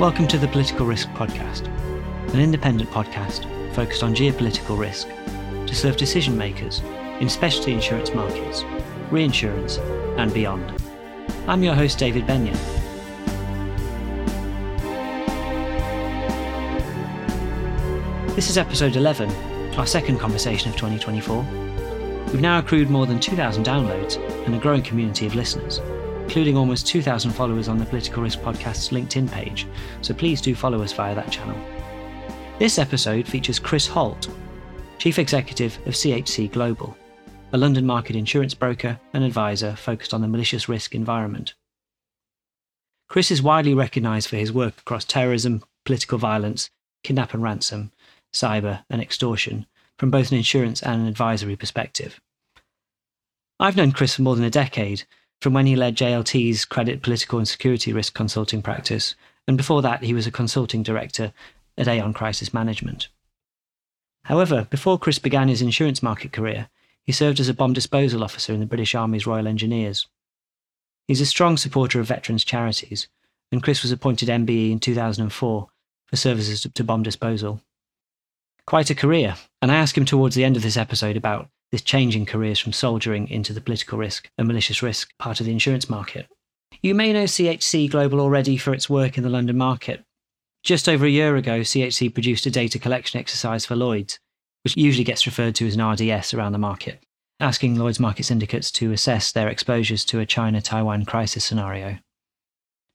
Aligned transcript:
Welcome 0.00 0.26
to 0.28 0.38
the 0.38 0.48
Political 0.48 0.86
Risk 0.86 1.08
Podcast, 1.10 1.66
an 2.32 2.40
independent 2.40 2.90
podcast 2.90 3.44
focused 3.74 4.02
on 4.02 4.14
geopolitical 4.14 4.76
risk 4.76 5.06
to 5.66 5.74
serve 5.74 5.96
decision 5.96 6.36
makers 6.36 6.80
in 7.20 7.28
specialty 7.28 7.72
insurance 7.72 8.12
markets, 8.12 8.64
reinsurance, 9.10 9.78
and 10.16 10.32
beyond. 10.34 10.82
I'm 11.46 11.62
your 11.62 11.74
host, 11.74 11.98
David 11.98 12.26
Benyon. 12.26 12.56
This 18.34 18.50
is 18.50 18.58
episode 18.58 18.96
11, 18.96 19.30
our 19.76 19.86
second 19.86 20.18
conversation 20.18 20.70
of 20.70 20.76
2024. 20.76 21.42
We've 22.32 22.40
now 22.40 22.58
accrued 22.58 22.90
more 22.90 23.06
than 23.06 23.20
2,000 23.20 23.64
downloads 23.64 24.16
and 24.46 24.54
a 24.54 24.58
growing 24.58 24.82
community 24.82 25.26
of 25.26 25.34
listeners 25.36 25.80
including 26.32 26.56
almost 26.56 26.86
2,000 26.86 27.30
followers 27.30 27.68
on 27.68 27.76
the 27.76 27.84
Political 27.84 28.22
Risk 28.22 28.40
Podcast's 28.40 28.88
LinkedIn 28.88 29.30
page, 29.30 29.66
so 30.00 30.14
please 30.14 30.40
do 30.40 30.54
follow 30.54 30.80
us 30.80 30.90
via 30.94 31.14
that 31.14 31.30
channel. 31.30 31.60
This 32.58 32.78
episode 32.78 33.28
features 33.28 33.58
Chris 33.58 33.86
Holt, 33.86 34.30
Chief 34.96 35.18
Executive 35.18 35.76
of 35.84 35.92
CHC 35.92 36.50
Global, 36.50 36.96
a 37.52 37.58
London 37.58 37.84
market 37.84 38.16
insurance 38.16 38.54
broker 38.54 38.98
and 39.12 39.22
advisor 39.22 39.76
focused 39.76 40.14
on 40.14 40.22
the 40.22 40.26
malicious 40.26 40.70
risk 40.70 40.94
environment. 40.94 41.52
Chris 43.10 43.30
is 43.30 43.42
widely 43.42 43.74
recognised 43.74 44.30
for 44.30 44.36
his 44.36 44.54
work 44.54 44.78
across 44.78 45.04
terrorism, 45.04 45.62
political 45.84 46.16
violence, 46.16 46.70
kidnap 47.04 47.34
and 47.34 47.42
ransom, 47.42 47.92
cyber, 48.32 48.86
and 48.88 49.02
extortion 49.02 49.66
from 49.98 50.10
both 50.10 50.30
an 50.30 50.38
insurance 50.38 50.80
and 50.82 51.02
an 51.02 51.08
advisory 51.08 51.56
perspective. 51.56 52.22
I've 53.60 53.76
known 53.76 53.92
Chris 53.92 54.16
for 54.16 54.22
more 54.22 54.34
than 54.34 54.46
a 54.46 54.50
decade 54.50 55.04
from 55.42 55.54
when 55.54 55.66
he 55.66 55.74
led 55.74 55.96
JLT's 55.96 56.64
credit, 56.64 57.02
political, 57.02 57.38
and 57.38 57.48
security 57.48 57.92
risk 57.92 58.14
consulting 58.14 58.62
practice, 58.62 59.16
and 59.48 59.56
before 59.56 59.82
that, 59.82 60.04
he 60.04 60.14
was 60.14 60.24
a 60.24 60.30
consulting 60.30 60.84
director 60.84 61.32
at 61.76 61.88
Aon 61.88 62.12
Crisis 62.12 62.54
Management. 62.54 63.08
However, 64.26 64.68
before 64.70 65.00
Chris 65.00 65.18
began 65.18 65.48
his 65.48 65.60
insurance 65.60 66.00
market 66.00 66.30
career, 66.30 66.68
he 67.02 67.10
served 67.10 67.40
as 67.40 67.48
a 67.48 67.54
bomb 67.54 67.72
disposal 67.72 68.22
officer 68.22 68.52
in 68.52 68.60
the 68.60 68.66
British 68.66 68.94
Army's 68.94 69.26
Royal 69.26 69.48
Engineers. 69.48 70.06
He's 71.08 71.20
a 71.20 71.26
strong 71.26 71.56
supporter 71.56 71.98
of 71.98 72.06
veterans' 72.06 72.44
charities, 72.44 73.08
and 73.50 73.64
Chris 73.64 73.82
was 73.82 73.90
appointed 73.90 74.28
MBE 74.28 74.70
in 74.70 74.78
2004 74.78 75.68
for 76.06 76.16
services 76.16 76.68
to 76.72 76.84
bomb 76.84 77.02
disposal. 77.02 77.60
Quite 78.64 78.90
a 78.90 78.94
career, 78.94 79.34
and 79.60 79.72
I 79.72 79.74
ask 79.74 79.98
him 79.98 80.04
towards 80.04 80.36
the 80.36 80.44
end 80.44 80.56
of 80.56 80.62
this 80.62 80.76
episode 80.76 81.16
about 81.16 81.50
this 81.72 81.82
change 81.82 82.14
in 82.14 82.26
careers 82.26 82.60
from 82.60 82.72
soldiering 82.72 83.26
into 83.28 83.52
the 83.52 83.60
political 83.60 83.98
risk 83.98 84.30
and 84.38 84.46
malicious 84.46 84.82
risk 84.82 85.10
part 85.18 85.40
of 85.40 85.46
the 85.46 85.52
insurance 85.52 85.90
market. 85.90 86.28
You 86.82 86.94
may 86.94 87.12
know 87.12 87.24
CHC 87.24 87.90
Global 87.90 88.20
already 88.20 88.56
for 88.56 88.74
its 88.74 88.90
work 88.90 89.16
in 89.16 89.24
the 89.24 89.30
London 89.30 89.56
market. 89.56 90.04
Just 90.62 90.88
over 90.88 91.06
a 91.06 91.10
year 91.10 91.34
ago, 91.36 91.60
CHC 91.60 92.12
produced 92.12 92.46
a 92.46 92.50
data 92.50 92.78
collection 92.78 93.18
exercise 93.18 93.66
for 93.66 93.74
Lloyd's, 93.74 94.18
which 94.62 94.76
usually 94.76 95.04
gets 95.04 95.26
referred 95.26 95.54
to 95.56 95.66
as 95.66 95.74
an 95.74 95.84
RDS 95.84 96.34
around 96.34 96.52
the 96.52 96.58
market, 96.58 97.02
asking 97.40 97.76
Lloyd's 97.76 97.98
market 97.98 98.24
syndicates 98.24 98.70
to 98.72 98.92
assess 98.92 99.32
their 99.32 99.48
exposures 99.48 100.04
to 100.04 100.20
a 100.20 100.26
China 100.26 100.60
Taiwan 100.60 101.04
crisis 101.04 101.44
scenario. 101.44 101.98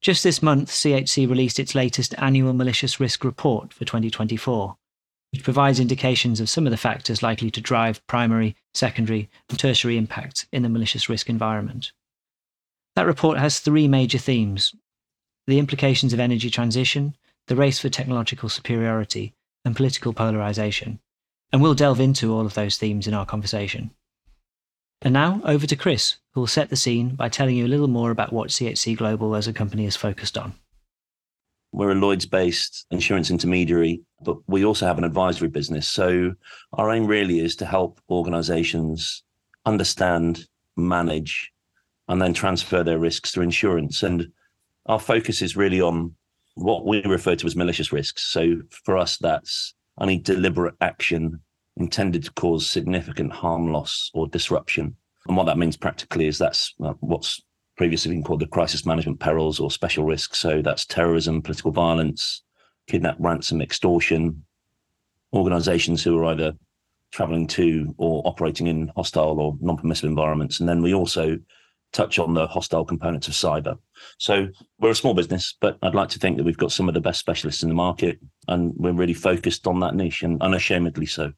Just 0.02 0.24
this 0.24 0.44
month, 0.44 0.70
CHC 0.70 1.28
released 1.28 1.60
its 1.60 1.76
latest 1.76 2.14
annual 2.20 2.54
malicious 2.54 3.00
risk 3.00 3.24
report 3.24 3.74
for 3.74 3.84
2024, 3.84 4.76
which 5.32 5.44
provides 5.44 5.80
indications 5.80 6.40
of 6.40 6.50
some 6.50 6.66
of 6.66 6.72
the 6.72 6.78
factors 6.78 7.22
likely 7.22 7.52
to 7.52 7.62
drive 7.62 8.06
primary, 8.08 8.56
secondary, 8.74 9.30
and 9.50 9.60
tertiary 9.60 9.98
impacts 9.98 10.46
in 10.52 10.64
the 10.64 10.70
malicious 10.70 11.10
risk 11.10 11.30
environment. 11.30 11.92
That 12.96 13.06
report 13.06 13.38
has 13.38 13.60
three 13.60 13.88
major 13.88 14.18
themes 14.18 14.74
the 15.46 15.60
implications 15.60 16.12
of 16.12 16.20
energy 16.20 16.50
transition, 16.50 17.16
the 17.48 17.56
race 17.56 17.80
for 17.80 17.88
technological 17.88 18.50
superiority, 18.50 19.34
and 19.64 19.78
political 19.78 20.12
polarization. 20.12 21.00
And 21.54 21.62
we'll 21.62 21.74
delve 21.74 22.02
into 22.02 22.34
all 22.34 22.46
of 22.46 22.54
those 22.54 22.78
themes 22.78 23.08
in 23.08 23.14
our 23.14 23.26
conversation. 23.26 23.92
And 25.02 25.14
now, 25.14 25.42
over 25.46 25.66
to 25.66 25.76
Chris, 25.76 26.18
who 26.34 26.42
will 26.42 26.48
set 26.48 26.70
the 26.70 26.76
scene 26.76 27.16
by 27.16 27.30
telling 27.30 27.56
you 27.56 27.66
a 27.66 27.70
little 27.70 27.88
more 27.88 28.12
about 28.12 28.34
what 28.34 28.50
CHC 28.50 28.98
Global 28.98 29.36
as 29.36 29.48
a 29.48 29.54
company 29.54 29.86
is 29.86 29.96
focused 29.96 30.38
on. 30.38 30.56
We're 31.72 31.92
a 31.92 31.96
Lloyd's 31.96 32.26
based 32.26 32.86
insurance 32.92 33.30
intermediary, 33.30 34.02
but 34.22 34.38
we 34.48 34.66
also 34.66 34.86
have 34.86 34.98
an 34.98 35.04
advisory 35.04 35.50
business. 35.50 35.88
So 35.88 36.34
our 36.74 36.92
aim 36.92 37.06
really 37.06 37.40
is 37.40 37.56
to 37.58 37.66
help 37.66 38.00
organizations 38.10 39.24
understand, 39.66 40.48
manage, 40.76 41.52
and 42.08 42.22
then 42.22 42.34
transfer 42.34 42.84
their 42.84 43.00
risks 43.00 43.32
to 43.34 43.42
insurance. 43.42 44.04
And 44.04 44.32
our 44.86 45.00
focus 45.00 45.42
is 45.42 45.58
really 45.58 45.82
on 45.82 46.16
what 46.56 46.86
we 46.86 47.04
refer 47.04 47.36
to 47.36 47.46
as 47.46 47.56
malicious 47.56 47.92
risks. 47.92 48.24
So 48.24 48.62
for 48.72 48.98
us, 48.98 49.18
that's 49.18 49.76
any 50.02 50.18
deliberate 50.18 50.76
action 50.82 51.42
intended 51.76 52.24
to 52.24 52.32
cause 52.32 52.70
significant 52.70 53.32
harm, 53.32 53.72
loss, 53.72 54.10
or 54.14 54.28
disruption. 54.28 54.96
And 55.28 55.38
what 55.38 55.46
that 55.46 55.58
means 55.58 55.78
practically 55.78 56.28
is 56.28 56.38
that's 56.38 56.74
uh, 56.84 56.94
what's 57.02 57.42
previously 57.78 58.12
been 58.12 58.24
called 58.24 58.42
the 58.42 58.48
crisis 58.48 58.86
management 58.86 59.20
perils 59.20 59.60
or 59.60 59.72
special 59.72 60.04
risks. 60.04 60.40
So 60.40 60.62
that's 60.62 60.86
terrorism, 60.86 61.42
political 61.42 61.72
violence, 61.72 62.44
kidnap, 62.88 63.18
ransom, 63.20 63.62
extortion, 63.62 64.44
organizations 65.34 66.04
who 66.04 66.18
are 66.18 66.26
either 66.26 66.54
traveling 67.12 67.48
to 67.48 67.94
or 67.98 68.22
operating 68.26 68.68
in 68.68 68.92
hostile 68.96 69.40
or 69.40 69.56
non-permissive 69.62 70.10
environments. 70.10 70.60
And 70.60 70.68
then 70.68 70.82
we 70.82 70.94
also 70.94 71.38
touch 71.94 72.20
on 72.20 72.34
the 72.34 72.48
hostile 72.48 72.84
components 72.84 73.28
of 73.28 73.34
cyber. 73.34 73.78
So 74.18 74.48
we're 74.80 74.92
a 74.92 74.96
small 74.96 75.14
business, 75.14 75.56
but 75.62 75.78
I'd 75.82 75.96
like 75.96 76.10
to 76.10 76.20
think 76.20 76.38
that 76.38 76.44
we've 76.44 76.58
got 76.58 76.72
some 76.72 76.88
of 76.88 76.94
the 76.94 77.02
best 77.02 77.20
specialists 77.20 77.64
in 77.64 77.70
the 77.70 77.76
market 77.76 78.20
and 78.48 78.74
we're 78.76 78.92
really 78.92 79.14
focused 79.14 79.68
on 79.68 79.80
that 79.80 79.96
niche 79.96 80.24
and 80.24 80.42
unashamedly 80.42 81.06
so. 81.06 81.32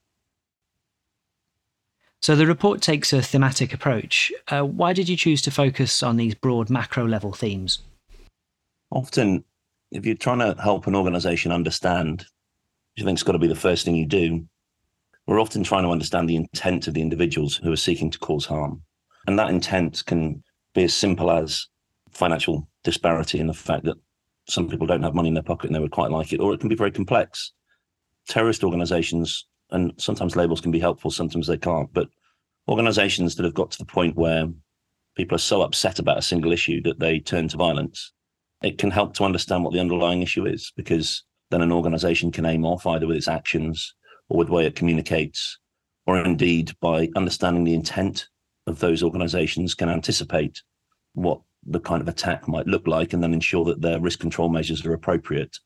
So 2.21 2.35
the 2.35 2.47
report 2.47 2.81
takes 2.81 3.13
a 3.13 3.21
thematic 3.21 3.73
approach. 3.73 4.31
Uh, 4.49 4.63
why 4.63 4.91
did 4.93 5.07
you 5.07 5.15
choose 5.15 5.41
to 5.43 5.51
focus 5.51 6.03
on 6.03 6.17
these 6.17 6.35
broad 6.35 6.69
macro 6.69 7.07
level 7.07 7.31
themes? 7.31 7.79
Often, 8.91 9.45
if 9.91 10.05
you're 10.05 10.15
trying 10.15 10.39
to 10.39 10.61
help 10.61 10.85
an 10.87 10.95
organization 10.95 11.51
understand, 11.51 12.25
which 12.95 13.03
I 13.03 13.05
think 13.05 13.17
has 13.17 13.23
got 13.23 13.33
to 13.33 13.39
be 13.39 13.47
the 13.47 13.55
first 13.55 13.85
thing 13.85 13.95
you 13.95 14.05
do, 14.05 14.45
we're 15.27 15.39
often 15.39 15.63
trying 15.63 15.83
to 15.83 15.91
understand 15.91 16.27
the 16.27 16.35
intent 16.35 16.87
of 16.87 16.93
the 16.93 17.01
individuals 17.01 17.55
who 17.55 17.71
are 17.71 17.77
seeking 17.77 18.09
to 18.11 18.19
cause 18.19 18.45
harm. 18.45 18.81
And 19.27 19.37
that 19.39 19.49
intent 19.49 20.03
can 20.05 20.43
be 20.73 20.83
as 20.83 20.93
simple 20.93 21.31
as 21.31 21.67
financial 22.11 22.67
disparity 22.83 23.39
and 23.39 23.49
the 23.49 23.53
fact 23.53 23.85
that 23.85 23.97
some 24.49 24.67
people 24.67 24.87
don't 24.87 25.03
have 25.03 25.13
money 25.13 25.27
in 25.27 25.35
their 25.35 25.43
pocket 25.43 25.67
and 25.67 25.75
they 25.75 25.79
would 25.79 25.91
quite 25.91 26.11
like 26.11 26.33
it, 26.33 26.39
or 26.39 26.53
it 26.53 26.59
can 26.59 26.69
be 26.69 26.75
very 26.75 26.91
complex. 26.91 27.53
Terrorist 28.27 28.63
organizations 28.63 29.45
and 29.71 29.93
sometimes 29.97 30.35
labels 30.35 30.61
can 30.61 30.71
be 30.71 30.79
helpful, 30.79 31.11
sometimes 31.11 31.47
they 31.47 31.57
can't. 31.57 31.91
But 31.93 32.09
organizations 32.67 33.35
that 33.35 33.43
have 33.43 33.53
got 33.53 33.71
to 33.71 33.77
the 33.77 33.85
point 33.85 34.15
where 34.15 34.47
people 35.15 35.35
are 35.35 35.39
so 35.39 35.61
upset 35.61 35.99
about 35.99 36.17
a 36.17 36.23
single 36.23 36.51
issue 36.51 36.81
that 36.83 36.99
they 36.99 37.19
turn 37.19 37.47
to 37.49 37.57
violence, 37.57 38.13
it 38.61 38.77
can 38.77 38.91
help 38.91 39.13
to 39.15 39.23
understand 39.23 39.63
what 39.63 39.73
the 39.73 39.79
underlying 39.79 40.21
issue 40.21 40.45
is 40.45 40.71
because 40.75 41.23
then 41.51 41.61
an 41.61 41.71
organization 41.71 42.31
can 42.31 42.45
aim 42.45 42.65
off 42.65 42.85
either 42.85 43.07
with 43.07 43.17
its 43.17 43.27
actions 43.27 43.95
or 44.29 44.37
with 44.37 44.47
the 44.47 44.53
way 44.53 44.65
it 44.65 44.75
communicates, 44.75 45.57
or 46.05 46.17
indeed 46.23 46.71
by 46.81 47.09
understanding 47.15 47.63
the 47.63 47.73
intent 47.73 48.27
of 48.67 48.79
those 48.79 49.01
organizations 49.01 49.73
can 49.73 49.89
anticipate 49.89 50.61
what 51.13 51.41
the 51.65 51.79
kind 51.79 52.01
of 52.01 52.07
attack 52.07 52.47
might 52.47 52.67
look 52.67 52.87
like 52.87 53.13
and 53.13 53.23
then 53.23 53.33
ensure 53.33 53.65
that 53.65 53.81
their 53.81 53.99
risk 53.99 54.19
control 54.19 54.49
measures 54.49 54.85
are 54.85 54.93
appropriate, 54.93 55.57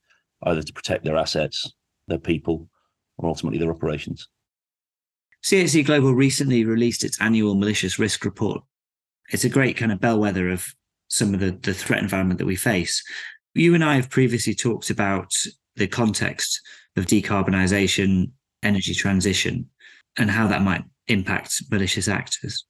either 0.44 0.62
to 0.62 0.74
protect 0.74 1.04
their 1.04 1.18
assets, 1.18 1.74
their 2.08 2.18
people, 2.18 2.70
or 3.18 3.30
ultimately 3.30 3.60
their 3.60 3.72
operations. 3.72 4.28
CHC 5.44 5.86
Global 5.86 6.14
recently 6.14 6.64
released 6.64 7.04
its 7.04 7.20
annual 7.20 7.56
malicious 7.56 8.00
risk 8.00 8.24
report. 8.24 8.64
It's 9.32 9.44
a 9.44 9.50
great 9.50 9.76
kind 9.76 9.92
of 9.92 10.00
bellwether 10.00 10.50
of 10.50 10.66
some 11.10 11.34
of 11.34 11.40
the, 11.40 11.52
the 11.52 11.74
threat 11.74 12.02
environment 12.02 12.40
that 12.40 12.46
we 12.46 12.56
face. 12.56 13.04
You 13.54 13.76
and 13.76 13.84
I 13.84 13.96
have 13.96 14.10
previously 14.10 14.56
talked 14.56 14.90
about 14.90 15.32
the 15.76 15.88
context 15.88 16.62
of 16.96 17.06
decarbonisation, 17.06 18.32
energy 18.64 18.94
transition, 18.94 19.70
and 20.18 20.32
how 20.32 20.48
that 20.48 20.62
might 20.62 20.84
impact 21.08 21.62
malicious 21.70 22.08
actors. 22.08 22.66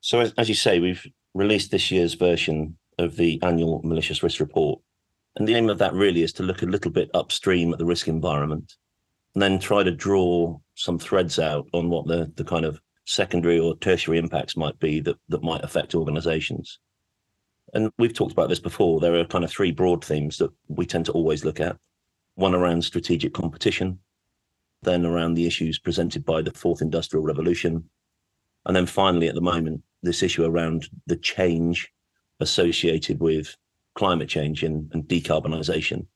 So, 0.00 0.20
as, 0.20 0.32
as 0.38 0.48
you 0.48 0.54
say, 0.54 0.80
we've 0.80 1.04
released 1.34 1.70
this 1.70 1.90
year's 1.90 2.14
version 2.14 2.78
of 2.98 3.16
the 3.16 3.40
annual 3.42 3.82
malicious 3.84 4.22
risk 4.22 4.40
report. 4.40 4.80
And 5.36 5.46
the 5.46 5.54
aim 5.54 5.68
of 5.68 5.78
that 5.78 5.92
really 5.92 6.22
is 6.22 6.32
to 6.34 6.42
look 6.42 6.62
a 6.62 6.66
little 6.66 6.90
bit 6.90 7.10
upstream 7.12 7.72
at 7.72 7.78
the 7.78 7.84
risk 7.84 8.08
environment 8.08 8.72
and 9.36 9.42
then 9.42 9.58
try 9.58 9.82
to 9.82 9.90
draw 9.90 10.58
some 10.76 10.98
threads 10.98 11.38
out 11.38 11.68
on 11.74 11.90
what 11.90 12.06
the, 12.06 12.32
the 12.36 12.44
kind 12.44 12.64
of 12.64 12.80
secondary 13.04 13.58
or 13.58 13.76
tertiary 13.76 14.16
impacts 14.16 14.56
might 14.56 14.78
be 14.78 14.98
that, 14.98 15.18
that 15.28 15.42
might 15.42 15.62
affect 15.62 15.94
organizations. 15.94 16.78
And 17.74 17.92
we've 17.98 18.14
talked 18.14 18.32
about 18.32 18.48
this 18.48 18.60
before. 18.60 18.98
There 18.98 19.14
are 19.14 19.26
kind 19.26 19.44
of 19.44 19.50
three 19.50 19.72
broad 19.72 20.02
themes 20.02 20.38
that 20.38 20.50
we 20.68 20.86
tend 20.86 21.04
to 21.04 21.12
always 21.12 21.44
look 21.44 21.60
at 21.60 21.76
one 22.36 22.54
around 22.54 22.80
strategic 22.80 23.34
competition, 23.34 23.98
then 24.80 25.04
around 25.04 25.34
the 25.34 25.46
issues 25.46 25.78
presented 25.78 26.24
by 26.24 26.40
the 26.40 26.52
fourth 26.52 26.80
industrial 26.80 27.22
revolution. 27.22 27.84
And 28.64 28.74
then 28.74 28.86
finally, 28.86 29.28
at 29.28 29.34
the 29.34 29.42
moment, 29.42 29.82
this 30.02 30.22
issue 30.22 30.46
around 30.46 30.88
the 31.08 31.16
change 31.16 31.92
associated 32.40 33.20
with 33.20 33.54
climate 33.96 34.30
change 34.30 34.62
and, 34.62 34.90
and 34.94 35.04
decarbonisation. 35.04 36.06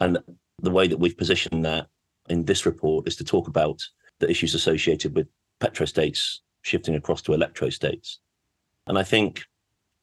And 0.00 0.18
the 0.60 0.70
way 0.70 0.86
that 0.86 0.98
we've 0.98 1.16
positioned 1.16 1.64
that 1.64 1.86
in 2.28 2.44
this 2.44 2.66
report 2.66 3.06
is 3.06 3.16
to 3.16 3.24
talk 3.24 3.48
about 3.48 3.80
the 4.20 4.30
issues 4.30 4.54
associated 4.54 5.14
with 5.14 5.28
petrostates 5.60 6.38
shifting 6.62 6.94
across 6.94 7.22
to 7.22 7.32
electrostates. 7.32 8.16
And 8.86 8.98
I 8.98 9.02
think 9.02 9.44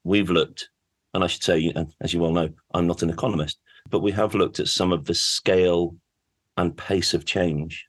we've 0.04 0.30
looked, 0.30 0.70
and 1.14 1.24
I 1.24 1.28
should 1.28 1.44
say, 1.44 1.74
as 2.02 2.14
you 2.14 2.20
well 2.20 2.32
know, 2.32 2.50
I'm 2.74 2.88
not 2.88 3.04
an 3.04 3.10
economist, 3.10 3.60
but 3.90 4.00
we 4.00 4.12
have 4.12 4.36
looked 4.36 4.60
at 4.60 4.68
some 4.68 4.92
of 4.92 5.06
the 5.06 5.14
scale 5.14 5.96
and 6.58 6.76
pace 6.78 7.14
of 7.14 7.26
change 7.26 7.88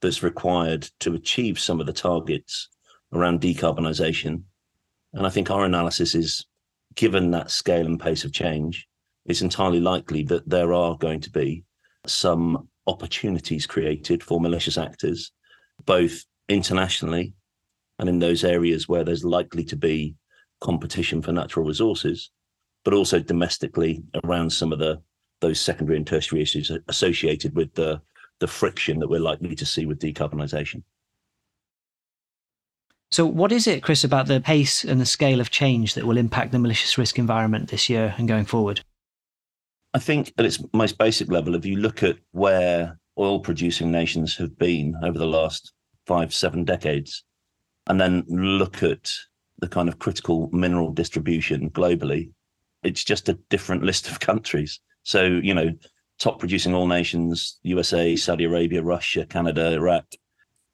that's 0.00 0.22
required 0.22 0.88
to 1.00 1.14
achieve 1.14 1.58
some 1.58 1.80
of 1.80 1.86
the 1.86 1.92
targets 1.92 2.68
around 3.12 3.40
decarbonisation. 3.40 4.42
And 5.12 5.26
I 5.26 5.30
think 5.30 5.50
our 5.50 5.64
analysis 5.64 6.14
is 6.14 6.46
given 6.94 7.30
that 7.30 7.50
scale 7.50 7.86
and 7.86 8.00
pace 8.00 8.24
of 8.24 8.32
change, 8.32 8.86
it's 9.24 9.42
entirely 9.42 9.80
likely 9.80 10.22
that 10.24 10.48
there 10.48 10.72
are 10.72 10.96
going 10.96 11.20
to 11.20 11.30
be 11.30 11.64
some 12.06 12.68
opportunities 12.86 13.66
created 13.66 14.22
for 14.22 14.40
malicious 14.40 14.78
actors, 14.78 15.32
both 15.84 16.24
internationally 16.48 17.34
and 17.98 18.08
in 18.08 18.18
those 18.18 18.44
areas 18.44 18.88
where 18.88 19.04
there's 19.04 19.24
likely 19.24 19.64
to 19.64 19.76
be 19.76 20.14
competition 20.60 21.22
for 21.22 21.32
natural 21.32 21.66
resources, 21.66 22.30
but 22.84 22.94
also 22.94 23.18
domestically 23.18 24.02
around 24.24 24.50
some 24.50 24.72
of 24.72 24.78
the 24.78 25.00
those 25.40 25.60
secondary 25.60 25.98
and 25.98 26.06
tertiary 26.06 26.40
issues 26.40 26.70
associated 26.88 27.54
with 27.54 27.74
the 27.74 28.00
the 28.40 28.46
friction 28.46 28.98
that 28.98 29.08
we're 29.08 29.20
likely 29.20 29.54
to 29.54 29.66
see 29.66 29.86
with 29.86 29.98
decarbonisation. 29.98 30.82
So, 33.10 33.24
what 33.24 33.52
is 33.52 33.66
it, 33.66 33.82
Chris, 33.82 34.04
about 34.04 34.26
the 34.26 34.40
pace 34.40 34.84
and 34.84 35.00
the 35.00 35.06
scale 35.06 35.40
of 35.40 35.50
change 35.50 35.94
that 35.94 36.06
will 36.06 36.18
impact 36.18 36.52
the 36.52 36.58
malicious 36.58 36.98
risk 36.98 37.18
environment 37.18 37.68
this 37.68 37.88
year 37.88 38.14
and 38.18 38.26
going 38.26 38.44
forward? 38.44 38.82
I 39.96 39.98
think 39.98 40.34
at 40.36 40.44
its 40.44 40.62
most 40.74 40.98
basic 40.98 41.30
level, 41.30 41.54
if 41.54 41.64
you 41.64 41.76
look 41.76 42.02
at 42.02 42.18
where 42.32 42.98
oil 43.18 43.40
producing 43.40 43.90
nations 43.90 44.36
have 44.36 44.58
been 44.58 44.94
over 45.02 45.18
the 45.18 45.26
last 45.26 45.72
five, 46.06 46.34
seven 46.34 46.64
decades, 46.64 47.24
and 47.86 47.98
then 47.98 48.22
look 48.28 48.82
at 48.82 49.10
the 49.58 49.68
kind 49.68 49.88
of 49.88 49.98
critical 49.98 50.50
mineral 50.52 50.92
distribution 50.92 51.70
globally, 51.70 52.30
it's 52.82 53.04
just 53.04 53.30
a 53.30 53.38
different 53.48 53.84
list 53.84 54.06
of 54.06 54.20
countries. 54.30 54.80
So, 55.02 55.24
you 55.24 55.54
know, 55.54 55.70
top 56.18 56.40
producing 56.40 56.74
oil 56.74 56.86
nations, 56.86 57.58
USA, 57.62 58.16
Saudi 58.16 58.44
Arabia, 58.44 58.82
Russia, 58.82 59.24
Canada, 59.24 59.72
Iraq. 59.72 60.04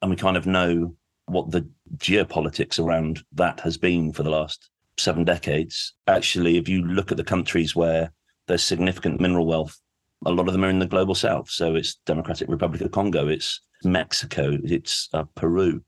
And 0.00 0.10
we 0.10 0.16
kind 0.16 0.36
of 0.36 0.48
know 0.48 0.96
what 1.26 1.52
the 1.52 1.70
geopolitics 1.96 2.80
around 2.80 3.22
that 3.34 3.60
has 3.60 3.76
been 3.76 4.12
for 4.12 4.24
the 4.24 4.30
last 4.30 4.68
seven 4.98 5.22
decades. 5.22 5.94
Actually, 6.08 6.56
if 6.56 6.68
you 6.68 6.84
look 6.84 7.12
at 7.12 7.18
the 7.18 7.22
countries 7.22 7.76
where 7.76 8.10
there's 8.52 8.62
significant 8.62 9.18
mineral 9.18 9.46
wealth, 9.46 9.80
a 10.26 10.30
lot 10.30 10.46
of 10.46 10.52
them 10.52 10.62
are 10.62 10.68
in 10.68 10.78
the 10.78 10.84
global 10.84 11.14
south. 11.14 11.48
So 11.48 11.74
it's 11.74 11.94
Democratic 12.04 12.50
Republic 12.50 12.82
of 12.82 12.90
Congo, 12.90 13.26
it's 13.26 13.62
Mexico, 13.82 14.58
it's 14.62 15.08
uh, 15.14 15.24
Peru, 15.36 15.82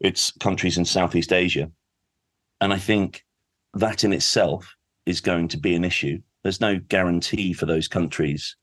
it's 0.00 0.32
countries 0.40 0.76
in 0.76 0.84
Southeast 0.84 1.32
Asia. 1.32 1.70
And 2.60 2.72
I 2.72 2.78
think 2.78 3.24
that 3.74 4.02
in 4.02 4.12
itself 4.12 4.74
is 5.06 5.20
going 5.20 5.46
to 5.48 5.56
be 5.56 5.76
an 5.76 5.84
issue. 5.84 6.18
There's 6.42 6.60
no 6.60 6.80
guarantee 6.80 7.52
for 7.52 7.66
those 7.66 7.86
countries 7.86 8.56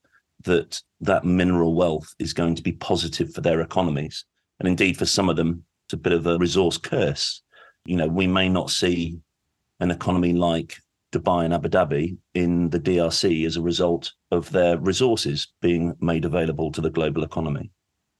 that 0.43 0.81
that 0.99 1.23
mineral 1.23 1.73
wealth 1.73 2.13
is 2.19 2.33
going 2.33 2.55
to 2.55 2.63
be 2.63 2.73
positive 2.73 3.33
for 3.33 3.39
their 3.39 3.61
economies. 3.61 4.25
And 4.59 4.67
indeed, 4.67 4.97
for 4.97 5.05
some 5.05 5.29
of 5.29 5.37
them, 5.37 5.63
it's 5.85 5.93
a 5.93 5.97
bit 5.97 6.11
of 6.11 6.27
a 6.27 6.37
resource 6.37 6.77
curse. 6.77 7.41
You 7.85 7.95
know, 7.95 8.09
we 8.09 8.27
may 8.27 8.49
not 8.49 8.71
see 8.71 9.19
an 9.79 9.89
economy 9.89 10.33
like 10.33 10.81
Dubai 11.11 11.45
and 11.45 11.53
Abu 11.53 11.69
Dhabi 11.69 12.17
in 12.33 12.69
the 12.69 12.79
DRC 12.79 13.45
as 13.45 13.55
a 13.55 13.61
result 13.61 14.13
of 14.31 14.51
their 14.51 14.77
resources 14.77 15.47
being 15.61 15.95
made 16.01 16.25
available 16.25 16.71
to 16.71 16.81
the 16.81 16.89
global 16.89 17.23
economy. 17.23 17.71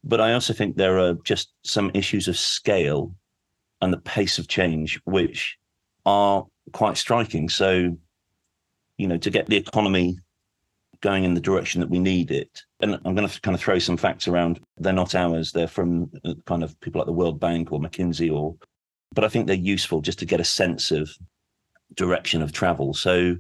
But 0.04 0.22
I 0.22 0.34
also 0.34 0.54
think 0.54 0.76
there 0.76 1.00
are 1.00 1.16
just 1.26 1.54
some 1.66 1.92
issues 1.94 2.28
of 2.28 2.38
scale 2.38 3.14
and 3.82 3.92
the 3.92 3.98
pace 3.98 4.40
of 4.40 4.48
change, 4.48 5.00
which 5.06 5.58
are 6.06 6.46
quite 6.72 6.98
striking. 6.98 7.50
So, 7.50 7.98
you 8.98 9.08
know, 9.08 9.18
to 9.18 9.30
get 9.30 9.48
the 9.48 9.58
economy 9.58 10.18
going 11.02 11.24
in 11.24 11.34
the 11.34 11.42
direction 11.42 11.82
that 11.82 11.90
we 11.90 12.00
need 12.00 12.32
it. 12.32 12.64
And 12.80 12.96
I'm 13.06 13.16
going 13.16 13.28
to 13.28 13.42
kind 13.42 13.54
of 13.54 13.62
throw 13.62 13.80
some 13.80 13.98
facts 13.98 14.28
around. 14.28 14.60
They're 14.78 14.94
not 14.94 15.14
ours. 15.14 15.52
They're 15.52 15.68
from 15.68 16.12
uh, 16.26 16.34
kind 16.46 16.64
of 16.64 16.80
people 16.80 17.00
like 17.00 17.06
the 17.06 17.12
World 17.12 17.40
Bank 17.40 17.72
or 17.72 17.80
McKinsey 17.80 18.34
or, 18.34 18.56
but 19.14 19.24
I 19.24 19.30
think 19.30 19.48
they're 19.48 19.56
useful 19.56 20.02
just 20.02 20.20
to 20.20 20.26
get 20.26 20.40
a 20.40 20.46
sense 20.46 20.92
of 20.92 21.10
direction 21.96 22.42
of 22.42 22.52
travel. 22.52 22.94
So 22.94 23.38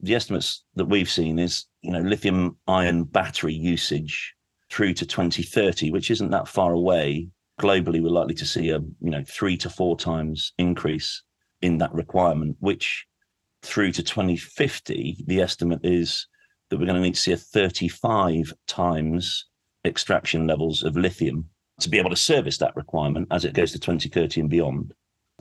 the 0.00 0.14
estimates 0.14 0.64
that 0.74 0.86
we've 0.86 1.10
seen 1.10 1.38
is, 1.38 1.66
you 1.82 1.90
know, 1.90 2.00
lithium 2.00 2.56
ion 2.66 3.04
battery 3.04 3.54
usage 3.54 4.34
through 4.70 4.94
to 4.94 5.06
2030, 5.06 5.90
which 5.90 6.10
isn't 6.10 6.30
that 6.30 6.48
far 6.48 6.72
away. 6.72 7.28
Globally, 7.60 8.00
we're 8.00 8.10
likely 8.10 8.34
to 8.34 8.46
see 8.46 8.70
a, 8.70 8.78
you 8.78 9.10
know, 9.10 9.24
three 9.26 9.56
to 9.56 9.70
four 9.70 9.96
times 9.96 10.52
increase 10.58 11.22
in 11.60 11.78
that 11.78 11.92
requirement, 11.92 12.56
which 12.60 13.06
through 13.62 13.92
to 13.92 14.02
2050, 14.02 15.24
the 15.26 15.40
estimate 15.40 15.80
is 15.82 16.26
that 16.68 16.78
we're 16.78 16.86
going 16.86 16.96
to 16.96 17.02
need 17.02 17.14
to 17.14 17.20
see 17.20 17.32
a 17.32 17.36
35 17.36 18.52
times 18.66 19.46
extraction 19.84 20.46
levels 20.46 20.82
of 20.84 20.96
lithium 20.96 21.48
to 21.80 21.88
be 21.88 21.98
able 21.98 22.10
to 22.10 22.16
service 22.16 22.58
that 22.58 22.76
requirement 22.76 23.26
as 23.30 23.44
it 23.44 23.54
goes 23.54 23.72
to 23.72 23.78
2030 23.78 24.40
and 24.40 24.50
beyond. 24.50 24.92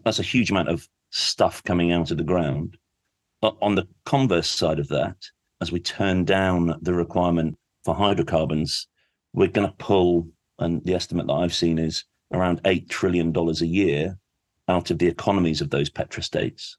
That's 0.03 0.19
a 0.19 0.23
huge 0.23 0.51
amount 0.51 0.69
of 0.69 0.87
stuff 1.09 1.63
coming 1.63 1.91
out 1.91 2.11
of 2.11 2.17
the 2.17 2.23
ground. 2.23 2.77
But 3.41 3.55
on 3.61 3.75
the 3.75 3.87
converse 4.05 4.49
side 4.49 4.79
of 4.79 4.87
that, 4.89 5.15
as 5.61 5.71
we 5.71 5.79
turn 5.79 6.25
down 6.25 6.75
the 6.81 6.93
requirement 6.93 7.57
for 7.83 7.95
hydrocarbons, 7.95 8.87
we're 9.33 9.47
going 9.47 9.67
to 9.67 9.73
pull, 9.77 10.27
and 10.59 10.83
the 10.83 10.95
estimate 10.95 11.27
that 11.27 11.33
I've 11.33 11.53
seen 11.53 11.79
is 11.79 12.03
around 12.33 12.61
$8 12.63 12.89
trillion 12.89 13.35
a 13.35 13.51
year 13.65 14.17
out 14.67 14.91
of 14.91 14.99
the 14.99 15.07
economies 15.07 15.61
of 15.61 15.69
those 15.69 15.89
petrostates. 15.89 16.75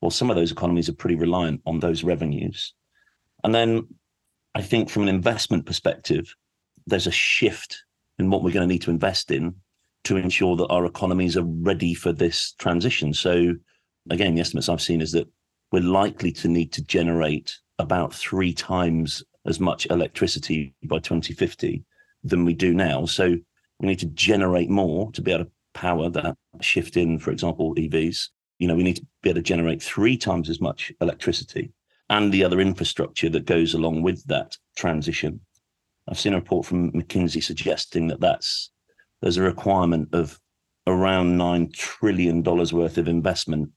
Well, 0.00 0.10
some 0.10 0.30
of 0.30 0.36
those 0.36 0.52
economies 0.52 0.88
are 0.88 0.94
pretty 0.94 1.16
reliant 1.16 1.60
on 1.66 1.80
those 1.80 2.04
revenues. 2.04 2.72
And 3.44 3.54
then 3.54 3.88
I 4.54 4.62
think 4.62 4.88
from 4.88 5.02
an 5.02 5.08
investment 5.08 5.66
perspective, 5.66 6.34
there's 6.86 7.06
a 7.06 7.12
shift 7.12 7.84
in 8.18 8.30
what 8.30 8.42
we're 8.42 8.52
going 8.52 8.66
to 8.66 8.72
need 8.72 8.82
to 8.82 8.90
invest 8.90 9.30
in 9.30 9.54
to 10.04 10.16
ensure 10.16 10.56
that 10.56 10.68
our 10.68 10.86
economies 10.86 11.36
are 11.36 11.44
ready 11.44 11.94
for 11.94 12.12
this 12.12 12.52
transition. 12.58 13.12
So, 13.12 13.54
again, 14.10 14.34
the 14.34 14.40
estimates 14.40 14.68
I've 14.68 14.80
seen 14.80 15.00
is 15.00 15.12
that 15.12 15.28
we're 15.72 15.82
likely 15.82 16.32
to 16.32 16.48
need 16.48 16.72
to 16.72 16.84
generate 16.84 17.56
about 17.78 18.14
three 18.14 18.52
times 18.52 19.22
as 19.46 19.60
much 19.60 19.86
electricity 19.90 20.74
by 20.84 20.98
2050 20.98 21.84
than 22.24 22.44
we 22.44 22.54
do 22.54 22.72
now. 22.74 23.04
So, 23.06 23.36
we 23.80 23.86
need 23.86 23.98
to 24.00 24.06
generate 24.06 24.70
more 24.70 25.12
to 25.12 25.22
be 25.22 25.32
able 25.32 25.44
to 25.44 25.50
power 25.74 26.08
that 26.10 26.36
shift 26.60 26.96
in, 26.96 27.18
for 27.18 27.30
example, 27.30 27.74
EVs. 27.76 28.28
You 28.58 28.66
know, 28.66 28.74
we 28.74 28.82
need 28.82 28.96
to 28.96 29.06
be 29.22 29.30
able 29.30 29.38
to 29.38 29.42
generate 29.42 29.82
three 29.82 30.16
times 30.16 30.50
as 30.50 30.60
much 30.60 30.92
electricity 31.00 31.72
and 32.10 32.32
the 32.32 32.42
other 32.42 32.60
infrastructure 32.60 33.28
that 33.28 33.46
goes 33.46 33.74
along 33.74 34.02
with 34.02 34.24
that 34.26 34.56
transition. 34.76 35.40
I've 36.08 36.18
seen 36.18 36.32
a 36.32 36.36
report 36.36 36.66
from 36.66 36.90
McKinsey 36.92 37.42
suggesting 37.42 38.08
that 38.08 38.20
that's 38.20 38.70
there's 39.20 39.36
a 39.36 39.42
requirement 39.42 40.08
of 40.12 40.38
around 40.86 41.36
nine 41.36 41.70
trillion 41.72 42.42
dollars 42.42 42.72
worth 42.72 42.98
of 42.98 43.08
investment 43.08 43.70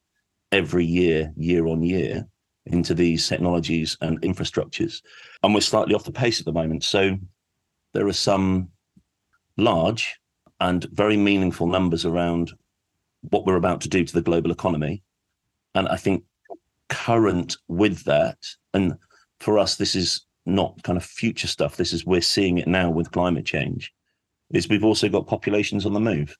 every 0.51 0.85
year, 0.85 1.31
year 1.35 1.67
on 1.67 1.81
year, 1.81 2.27
into 2.65 2.93
these 2.93 3.27
technologies 3.27 3.97
and 4.01 4.21
infrastructures, 4.21 5.01
and 5.43 5.53
we're 5.53 5.61
slightly 5.61 5.95
off 5.95 6.03
the 6.03 6.11
pace 6.11 6.39
at 6.39 6.45
the 6.45 6.51
moment. 6.51 6.83
So 6.83 7.17
there 7.93 8.07
are 8.07 8.13
some 8.13 8.69
large 9.57 10.15
and 10.59 10.85
very 10.91 11.17
meaningful 11.17 11.67
numbers 11.67 12.05
around 12.05 12.51
what 13.29 13.45
we're 13.45 13.55
about 13.55 13.81
to 13.81 13.89
do 13.89 14.03
to 14.03 14.13
the 14.13 14.21
global 14.21 14.51
economy, 14.51 15.03
and 15.75 15.87
I 15.87 15.97
think 15.97 16.23
current 16.89 17.57
with 17.67 18.03
that. 18.03 18.37
And 18.73 18.95
for 19.39 19.57
us, 19.57 19.75
this 19.77 19.95
is 19.95 20.25
not 20.45 20.81
kind 20.83 20.97
of 20.97 21.03
future 21.03 21.47
stuff. 21.47 21.77
This 21.77 21.93
is 21.93 22.05
we're 22.05 22.21
seeing 22.21 22.57
it 22.57 22.67
now 22.67 22.89
with 22.89 23.11
climate 23.11 23.45
change. 23.45 23.91
Is 24.53 24.67
we've 24.67 24.83
also 24.83 25.09
got 25.09 25.27
populations 25.27 25.85
on 25.85 25.93
the 25.93 25.99
move. 25.99 26.35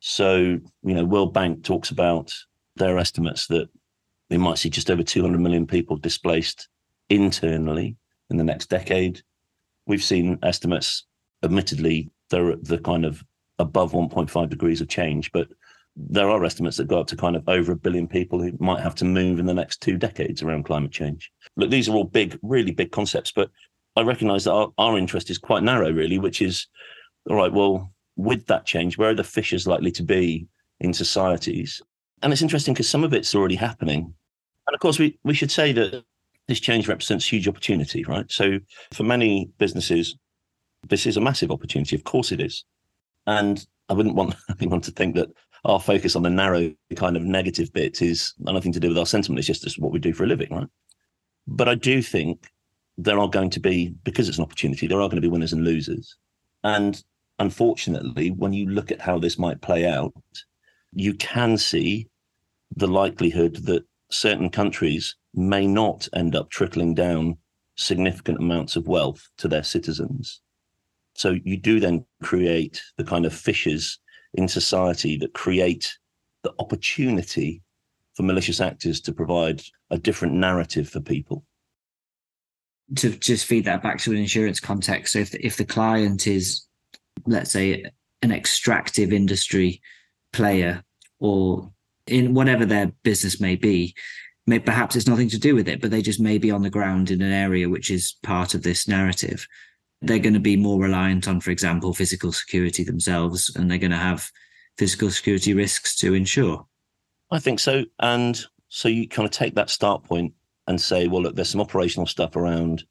So, 0.00 0.36
you 0.82 0.94
know, 0.94 1.04
World 1.04 1.32
Bank 1.32 1.64
talks 1.64 1.90
about 1.90 2.32
their 2.76 2.98
estimates 2.98 3.46
that 3.46 3.68
we 4.30 4.36
might 4.36 4.58
see 4.58 4.70
just 4.70 4.90
over 4.90 5.02
200 5.02 5.40
million 5.40 5.66
people 5.66 5.96
displaced 5.96 6.68
internally 7.08 7.96
in 8.30 8.36
the 8.36 8.44
next 8.44 8.68
decade. 8.68 9.22
We've 9.86 10.02
seen 10.02 10.38
estimates, 10.42 11.06
admittedly, 11.42 12.10
they're 12.30 12.56
the 12.56 12.78
kind 12.78 13.04
of 13.04 13.22
above 13.58 13.92
1.5 13.92 14.48
degrees 14.48 14.80
of 14.80 14.88
change, 14.88 15.30
but 15.32 15.48
there 15.96 16.28
are 16.28 16.44
estimates 16.44 16.76
that 16.78 16.88
go 16.88 17.00
up 17.00 17.06
to 17.06 17.16
kind 17.16 17.36
of 17.36 17.48
over 17.48 17.72
a 17.72 17.76
billion 17.76 18.08
people 18.08 18.42
who 18.42 18.52
might 18.58 18.80
have 18.80 18.96
to 18.96 19.04
move 19.04 19.38
in 19.38 19.46
the 19.46 19.54
next 19.54 19.80
two 19.80 19.96
decades 19.96 20.42
around 20.42 20.64
climate 20.64 20.90
change. 20.90 21.30
Look, 21.56 21.70
these 21.70 21.88
are 21.88 21.94
all 21.94 22.04
big, 22.04 22.38
really 22.42 22.72
big 22.72 22.90
concepts, 22.90 23.30
but 23.30 23.50
I 23.94 24.02
recognize 24.02 24.44
that 24.44 24.52
our, 24.52 24.72
our 24.76 24.98
interest 24.98 25.30
is 25.30 25.38
quite 25.38 25.62
narrow, 25.62 25.92
really, 25.92 26.18
which 26.18 26.42
is 26.42 26.66
all 27.28 27.36
right, 27.36 27.52
well, 27.52 27.92
with 28.16 28.46
that 28.46 28.66
change, 28.66 28.98
where 28.98 29.10
are 29.10 29.14
the 29.14 29.24
fissures 29.24 29.66
likely 29.66 29.90
to 29.92 30.02
be 30.02 30.46
in 30.80 30.92
societies? 30.92 31.82
And 32.22 32.32
it's 32.32 32.42
interesting 32.42 32.74
because 32.74 32.88
some 32.88 33.04
of 33.04 33.12
it's 33.12 33.34
already 33.34 33.56
happening. 33.56 34.14
And 34.66 34.74
of 34.74 34.80
course, 34.80 34.98
we, 34.98 35.18
we 35.24 35.34
should 35.34 35.50
say 35.50 35.72
that 35.72 36.04
this 36.48 36.60
change 36.60 36.88
represents 36.88 37.26
huge 37.26 37.48
opportunity, 37.48 38.04
right? 38.04 38.30
So 38.30 38.58
for 38.92 39.02
many 39.02 39.50
businesses, 39.58 40.16
this 40.88 41.06
is 41.06 41.16
a 41.16 41.20
massive 41.20 41.50
opportunity. 41.50 41.96
Of 41.96 42.04
course 42.04 42.32
it 42.32 42.40
is. 42.40 42.64
And 43.26 43.66
I 43.88 43.94
wouldn't 43.94 44.14
want 44.14 44.34
anyone 44.60 44.80
to 44.82 44.90
think 44.90 45.14
that 45.16 45.28
our 45.64 45.80
focus 45.80 46.14
on 46.14 46.22
the 46.22 46.30
narrow 46.30 46.72
kind 46.96 47.16
of 47.16 47.22
negative 47.22 47.72
bit 47.72 48.02
is 48.02 48.34
nothing 48.38 48.72
to 48.72 48.80
do 48.80 48.88
with 48.88 48.98
our 48.98 49.06
sentiment. 49.06 49.38
It's 49.38 49.60
just 49.60 49.78
what 49.78 49.92
we 49.92 49.98
do 49.98 50.12
for 50.12 50.24
a 50.24 50.26
living, 50.26 50.48
right? 50.50 50.68
But 51.46 51.68
I 51.68 51.74
do 51.74 52.02
think 52.02 52.50
there 52.98 53.18
are 53.18 53.28
going 53.28 53.50
to 53.50 53.60
be, 53.60 53.94
because 54.04 54.28
it's 54.28 54.38
an 54.38 54.44
opportunity, 54.44 54.86
there 54.86 55.00
are 55.00 55.08
going 55.08 55.16
to 55.16 55.22
be 55.22 55.28
winners 55.28 55.52
and 55.52 55.64
losers. 55.64 56.16
And 56.62 57.02
unfortunately, 57.38 58.30
when 58.30 58.52
you 58.52 58.68
look 58.68 58.90
at 58.90 59.00
how 59.00 59.18
this 59.18 59.38
might 59.38 59.60
play 59.60 59.86
out, 59.86 60.12
you 60.92 61.14
can 61.14 61.56
see 61.56 62.08
the 62.76 62.86
likelihood 62.86 63.56
that 63.66 63.84
certain 64.10 64.50
countries 64.50 65.16
may 65.34 65.66
not 65.66 66.08
end 66.14 66.36
up 66.36 66.50
trickling 66.50 66.94
down 66.94 67.36
significant 67.76 68.38
amounts 68.38 68.76
of 68.76 68.86
wealth 68.86 69.28
to 69.38 69.48
their 69.48 69.62
citizens. 69.62 70.40
So 71.14 71.36
you 71.44 71.56
do 71.56 71.80
then 71.80 72.04
create 72.22 72.82
the 72.96 73.04
kind 73.04 73.26
of 73.26 73.34
fissures 73.34 73.98
in 74.34 74.48
society 74.48 75.16
that 75.18 75.32
create 75.32 75.96
the 76.42 76.52
opportunity 76.58 77.62
for 78.14 78.22
malicious 78.22 78.60
actors 78.60 79.00
to 79.02 79.12
provide 79.12 79.62
a 79.90 79.98
different 79.98 80.34
narrative 80.34 80.88
for 80.88 81.00
people. 81.00 81.44
To 82.96 83.10
just 83.10 83.46
feed 83.46 83.64
that 83.64 83.82
back 83.82 83.98
to 84.00 84.12
an 84.12 84.18
insurance 84.18 84.60
context, 84.60 85.14
so 85.14 85.20
if 85.20 85.30
the, 85.30 85.44
if 85.44 85.56
the 85.56 85.64
client 85.64 86.26
is, 86.26 86.66
let's 87.26 87.52
say, 87.52 87.84
an 88.22 88.32
extractive 88.32 89.12
industry 89.12 89.80
player 90.32 90.82
or 91.20 91.70
in 92.06 92.34
whatever 92.34 92.64
their 92.66 92.92
business 93.02 93.40
may 93.40 93.56
be, 93.56 93.94
may, 94.46 94.58
perhaps 94.58 94.96
it's 94.96 95.06
nothing 95.06 95.28
to 95.28 95.38
do 95.38 95.54
with 95.54 95.68
it, 95.68 95.80
but 95.80 95.90
they 95.90 96.02
just 96.02 96.20
may 96.20 96.38
be 96.38 96.50
on 96.50 96.62
the 96.62 96.70
ground 96.70 97.10
in 97.10 97.22
an 97.22 97.32
area 97.32 97.68
which 97.68 97.90
is 97.90 98.16
part 98.22 98.54
of 98.54 98.62
this 98.62 98.86
narrative. 98.88 99.46
They're 100.02 100.18
going 100.18 100.34
to 100.34 100.40
be 100.40 100.56
more 100.56 100.80
reliant 100.80 101.28
on, 101.28 101.40
for 101.40 101.50
example, 101.50 101.94
physical 101.94 102.32
security 102.32 102.84
themselves, 102.84 103.50
and 103.56 103.70
they're 103.70 103.78
going 103.78 103.90
to 103.90 103.96
have 103.96 104.30
physical 104.76 105.10
security 105.10 105.54
risks 105.54 105.96
to 105.96 106.14
insure. 106.14 106.66
I 107.30 107.38
think 107.38 107.58
so. 107.58 107.84
And 108.00 108.44
so 108.68 108.88
you 108.88 109.08
kind 109.08 109.26
of 109.26 109.32
take 109.32 109.54
that 109.54 109.70
start 109.70 110.04
point 110.04 110.34
and 110.66 110.80
say, 110.80 111.08
well, 111.08 111.22
look, 111.22 111.36
there's 111.36 111.50
some 111.50 111.60
operational 111.60 112.06
stuff 112.06 112.36
around. 112.36 112.84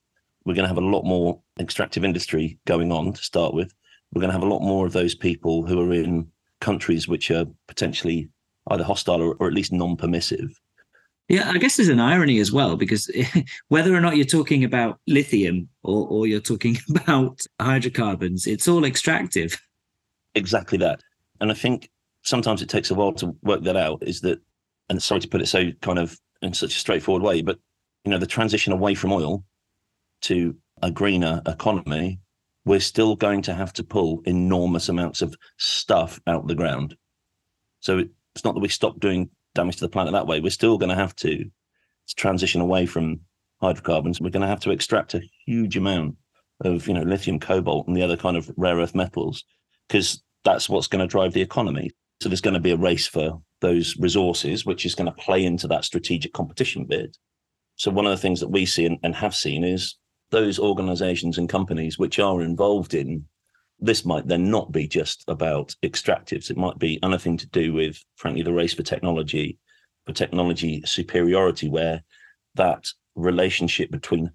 We're 0.46 0.56
going 0.56 0.64
to 0.64 0.74
have 0.74 0.78
a 0.78 0.82
lot 0.82 1.04
more 1.04 1.42
extractive 1.60 2.04
industry 2.04 2.60
going 2.66 2.92
on 2.92 3.14
to 3.14 3.22
start 3.22 3.54
with. 3.54 3.74
We're 4.14 4.22
going 4.22 4.30
to 4.30 4.40
have 4.40 4.44
a 4.44 4.54
lot 4.54 4.62
more 4.62 4.86
of 4.86 4.94
those 4.94 5.16
people 5.16 5.66
who 5.66 5.82
are 5.82 5.94
in 5.94 6.28
countries 6.62 7.08
which 7.08 7.32
are 7.32 7.46
potentially 7.68 8.30
either 8.70 8.84
hostile 8.84 9.22
or, 9.22 9.36
or 9.40 9.48
at 9.48 9.54
least 9.54 9.74
non-permissive. 9.74 10.60
Yeah, 11.30 11.50
I 11.50 11.58
guess 11.58 11.78
there's 11.78 11.90
an 11.90 12.00
irony 12.00 12.40
as 12.40 12.52
well 12.52 12.76
because 12.76 13.10
whether 13.70 13.96
or 13.96 14.02
not 14.02 14.18
you're 14.18 14.26
talking 14.26 14.64
about 14.64 15.00
lithium 15.08 15.70
or, 15.84 16.08
or 16.08 16.28
you're 16.28 16.40
talking 16.40 16.78
about 16.90 17.42
hydrocarbons, 17.62 18.46
it's 18.46 18.68
all 18.68 18.86
extractive. 18.86 19.60
Exactly 20.36 20.78
that. 20.80 21.02
And 21.42 21.52
I 21.52 21.56
think 21.56 21.90
sometimes 22.24 22.62
it 22.62 22.70
takes 22.70 22.92
a 22.92 22.96
while 22.96 23.14
to 23.14 23.36
work 23.42 23.64
that 23.64 23.78
out 23.78 24.04
is 24.04 24.22
that, 24.22 24.40
and 24.90 25.02
sorry 25.02 25.22
to 25.22 25.28
put 25.28 25.42
it 25.42 25.48
so 25.48 25.72
kind 25.82 26.00
of 26.00 26.20
in 26.42 26.54
such 26.54 26.76
a 26.76 26.80
straightforward 26.80 27.24
way, 27.24 27.42
but 27.42 27.58
you 28.04 28.12
know, 28.12 28.18
the 28.18 28.28
transition 28.28 28.74
away 28.74 28.96
from 28.96 29.14
oil 29.14 29.44
to 30.22 30.56
a 30.82 30.92
greener 30.92 31.42
economy, 31.48 32.20
we're 32.66 32.80
still 32.80 33.16
going 33.16 33.42
to 33.44 33.54
have 33.54 33.74
to 33.74 33.84
pull 33.84 34.22
enormous 34.26 34.90
amounts 34.90 35.22
of 35.22 35.36
stuff 35.58 36.20
out 36.28 36.42
of 36.42 36.48
the 36.48 36.56
ground. 36.56 36.96
So 37.80 38.04
it's 38.36 38.46
not 38.46 38.54
that 38.54 38.62
we 38.62 38.70
stop 38.70 39.00
doing 39.00 39.30
damage 39.54 39.76
to 39.78 39.86
the 39.86 39.90
planet 39.90 40.14
that 40.14 40.28
way. 40.28 40.40
We're 40.40 40.50
still 40.50 40.78
going 40.78 40.90
to 40.90 40.96
have 40.96 41.16
to 41.18 41.46
transition 42.16 42.62
away 42.62 42.86
from 42.86 43.22
hydrocarbons. 43.62 44.20
We're 44.20 44.30
going 44.30 44.42
to 44.42 44.48
have 44.48 44.62
to 44.62 44.72
extract 44.72 45.14
a 45.14 45.22
huge 45.46 45.78
amount 45.78 46.16
of, 46.62 46.88
you 46.88 46.94
know, 46.94 47.02
lithium, 47.02 47.40
cobalt, 47.40 47.88
and 47.88 47.96
the 47.96 48.02
other 48.02 48.18
kind 48.18 48.38
of 48.38 48.52
rare 48.58 48.78
earth 48.78 48.96
metals, 48.96 49.44
because 49.88 50.24
that's 50.44 50.70
what's 50.70 50.88
going 50.88 51.02
to 51.02 51.08
drive 51.08 51.34
the 51.34 51.42
economy. 51.42 51.92
So 52.22 52.30
there's 52.30 52.42
going 52.42 52.54
to 52.54 52.60
be 52.60 52.72
a 52.72 52.78
race 52.78 53.08
for 53.08 53.42
those 53.62 53.98
resources, 53.98 54.66
which 54.66 54.86
is 54.86 54.96
going 54.96 55.08
to 55.08 55.24
play 55.24 55.44
into 55.44 55.68
that 55.68 55.86
strategic 55.86 56.34
competition 56.34 56.86
bid. 56.86 57.18
So 57.76 57.92
one 57.92 58.06
of 58.06 58.12
the 58.12 58.18
things 58.18 58.40
that 58.40 58.50
we 58.50 58.66
see 58.66 58.86
and, 58.86 59.00
and 59.04 59.16
have 59.16 59.36
seen 59.36 59.64
is 59.64 59.96
those 60.34 60.60
organizations 60.60 61.38
and 61.38 61.48
companies 61.48 61.98
which 61.98 62.20
are 62.20 62.42
involved 62.42 62.94
in 62.94 63.26
this 63.80 64.04
might 64.04 64.28
then 64.28 64.50
not 64.50 64.72
be 64.72 64.88
just 64.88 65.24
about 65.28 65.76
extractives. 65.84 66.50
It 66.50 66.58
might 66.58 66.80
be 66.80 67.00
anything 67.04 67.38
to 67.38 67.48
do 67.48 67.74
with, 67.74 68.04
frankly, 68.16 68.42
the 68.42 68.54
race 68.54 68.74
for 68.74 68.84
technology, 68.84 69.60
for 70.06 70.14
technology 70.14 70.82
superiority, 70.86 71.70
where 71.70 72.02
that 72.56 72.88
relationship 73.16 73.92
between 73.92 74.32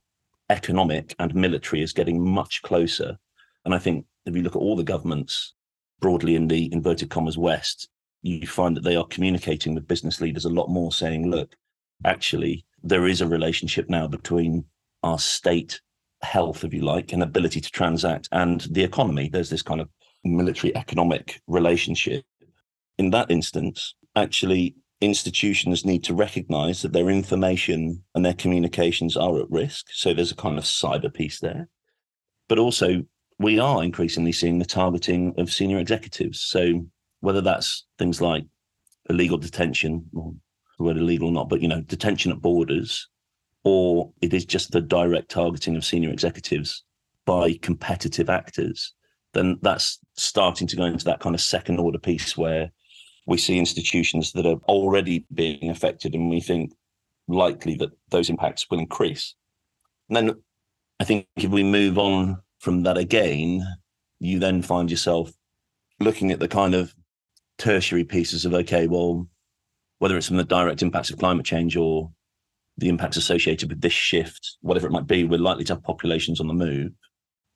economic 0.51 1.15
and 1.19 1.35
military 1.35 1.83
is 1.83 1.93
getting 1.93 2.23
much 2.23 2.63
closer. 2.63 3.19
And 3.65 3.75
I 3.75 3.79
think 3.79 4.07
if 4.25 4.37
you 4.37 4.43
look 4.43 4.57
at 4.57 4.63
all 4.63 4.77
the 4.77 4.85
governments 4.85 5.55
broadly 6.01 6.37
in 6.37 6.47
the 6.47 6.73
inverted 6.73 7.11
commas 7.11 7.37
West, 7.39 7.89
you 8.23 8.47
find 8.47 8.77
that 8.77 8.85
they 8.85 8.97
are 8.97 9.07
communicating 9.07 9.75
with 9.75 9.89
business 9.89 10.21
leaders 10.21 10.45
a 10.45 10.51
lot 10.51 10.69
more, 10.69 10.93
saying, 10.93 11.31
look, 11.31 11.55
actually, 12.05 12.65
there 12.83 13.07
is 13.07 13.21
a 13.21 13.27
relationship 13.27 13.89
now 13.89 14.07
between 14.07 14.65
our 15.03 15.19
state 15.19 15.81
health, 16.23 16.65
if 16.65 16.75
you 16.75 16.83
like, 16.83 17.13
and 17.13 17.23
ability 17.23 17.61
to 17.61 17.71
transact 17.71 18.29
and 18.33 18.63
the 18.71 18.85
economy. 18.85 19.29
There's 19.29 19.51
this 19.51 19.63
kind 19.63 19.81
of 19.81 19.89
military 20.25 20.75
economic 20.77 21.41
relationship. 21.47 22.25
In 22.99 23.11
that 23.11 23.31
instance, 23.31 23.95
actually, 24.17 24.75
institutions 25.01 25.85
need 25.85 26.03
to 26.05 26.15
recognize 26.15 26.83
that 26.83 26.93
their 26.93 27.09
information 27.09 28.03
and 28.15 28.25
their 28.25 28.35
communications 28.35 29.17
are 29.17 29.39
at 29.39 29.51
risk. 29.51 29.87
So 29.93 30.13
there's 30.13 30.33
a 30.33 30.37
kind 30.37 30.59
of 30.59 30.65
cyber 30.65 31.13
piece 31.13 31.39
there. 31.39 31.69
But 32.49 32.59
also, 32.59 33.05
we 33.39 33.61
are 33.61 33.85
increasingly 33.85 34.33
seeing 34.33 34.59
the 34.59 34.65
targeting 34.65 35.35
of 35.39 35.53
senior 35.53 35.79
executives. 35.79 36.41
So 36.41 36.87
whether 37.21 37.41
that's 37.41 37.87
things 37.99 38.21
like 38.21 38.45
illegal 39.09 39.39
detention, 39.39 40.07
or 40.15 40.35
whether 40.79 41.01
illegal 41.01 41.29
or 41.29 41.33
not, 41.33 41.49
but 41.49 41.61
you 41.61 41.69
know, 41.69 41.81
detention 41.83 42.33
at 42.33 42.41
borders, 42.41 43.09
or 43.69 44.11
it 44.23 44.33
is 44.33 44.47
just 44.47 44.71
the 44.71 44.81
direct 44.81 45.31
targeting 45.31 45.77
of 45.77 45.85
senior 45.85 46.11
executives 46.11 46.85
by 47.27 47.53
competitive 47.61 48.31
actors, 48.31 48.95
then 49.35 49.59
that's 49.61 49.99
starting 50.17 50.67
to 50.67 50.77
go 50.77 50.85
into 50.85 51.05
that 51.05 51.21
kind 51.21 51.35
of 51.35 51.41
second 51.43 51.79
order 51.79 51.99
piece 51.99 52.35
where 52.35 52.71
we 53.27 53.37
see 53.37 53.59
institutions 53.59 54.33
that 54.33 54.47
are 54.47 54.57
already 54.69 55.27
being 55.35 55.69
affected 55.69 56.15
and 56.15 56.31
we 56.31 56.41
think 56.41 56.73
likely 57.29 57.75
that 57.75 57.91
those 58.09 58.31
impacts 58.31 58.67
will 58.71 58.79
increase. 58.79 59.35
And 60.09 60.17
then 60.17 60.43
I 60.99 61.05
think 61.05 61.27
if 61.37 61.51
we 61.51 61.63
move 61.63 61.99
on 61.99 62.39
from 62.61 62.85
that 62.85 62.97
again, 62.97 63.63
you 64.19 64.39
then 64.39 64.63
find 64.63 64.91
yourself 64.91 65.31
looking 66.01 66.33
at 66.33 66.41
the 66.41 66.49
kind 66.49 66.75
of 66.75 66.95
tertiary 67.59 68.05
pieces 68.05 68.47
of 68.47 68.55
okay, 68.55 68.87
well, 68.87 69.29
whether 69.99 70.17
it's 70.17 70.29
from 70.29 70.39
the 70.39 70.45
direct 70.45 70.81
impacts 70.81 71.11
of 71.11 71.19
climate 71.19 71.45
change 71.45 71.77
or 71.77 72.11
the 72.79 72.89
impacts 72.89 73.17
associated 73.17 73.69
with 73.69 73.81
this 73.81 73.93
shift, 73.93 74.57
whatever 74.61 74.87
it 74.87 74.93
might 74.93 75.07
be, 75.07 75.25
we're 75.25 75.39
likely 75.39 75.65
to 75.65 75.75
have 75.75 75.83
populations 75.83 76.41
on 76.41 76.47
the 76.47 76.55
move. 76.55 76.93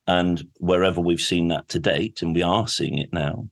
And 0.05 0.45
wherever 0.57 0.99
we've 0.99 1.21
seen 1.21 1.47
that 1.47 1.69
to 1.69 1.79
date, 1.79 2.21
and 2.21 2.35
we 2.35 2.43
are 2.43 2.67
seeing 2.67 2.97
it 2.97 3.13
now, 3.13 3.47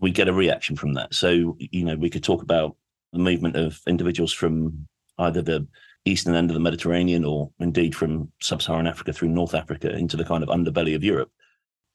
we 0.00 0.10
get 0.10 0.28
a 0.28 0.32
reaction 0.32 0.76
from 0.76 0.94
that. 0.94 1.14
So, 1.14 1.56
you 1.58 1.84
know, 1.84 1.96
we 1.96 2.08
could 2.08 2.24
talk 2.24 2.42
about 2.42 2.74
the 3.12 3.18
movement 3.18 3.56
of 3.56 3.80
individuals 3.86 4.32
from 4.32 4.88
either 5.18 5.42
the 5.42 5.66
eastern 6.06 6.34
end 6.34 6.50
of 6.50 6.54
the 6.54 6.60
Mediterranean 6.60 7.24
or 7.24 7.50
indeed 7.60 7.94
from 7.94 8.32
sub 8.40 8.62
Saharan 8.62 8.86
Africa 8.86 9.12
through 9.12 9.28
North 9.28 9.54
Africa 9.54 9.94
into 9.94 10.16
the 10.16 10.24
kind 10.24 10.42
of 10.42 10.48
underbelly 10.48 10.94
of 10.94 11.04
Europe. 11.04 11.30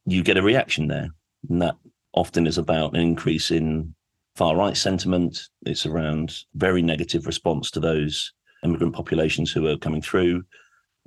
You 0.06 0.24
get 0.24 0.38
a 0.38 0.44
reaction 0.44 0.88
there. 0.88 1.10
And 1.50 1.62
that 1.62 1.76
often 2.14 2.46
is 2.46 2.60
about 2.60 2.94
an 2.94 3.02
increase 3.02 3.50
in 3.50 3.96
far 4.36 4.56
right 4.56 4.78
sentiment. 4.78 5.50
It's 5.66 5.86
around 5.86 6.36
very 6.54 6.84
negative 6.84 7.26
response 7.26 7.72
to 7.72 7.80
those 7.80 8.32
immigrant 8.64 8.94
populations 8.94 9.52
who 9.52 9.68
are 9.68 9.78
coming 9.78 10.02
through. 10.02 10.44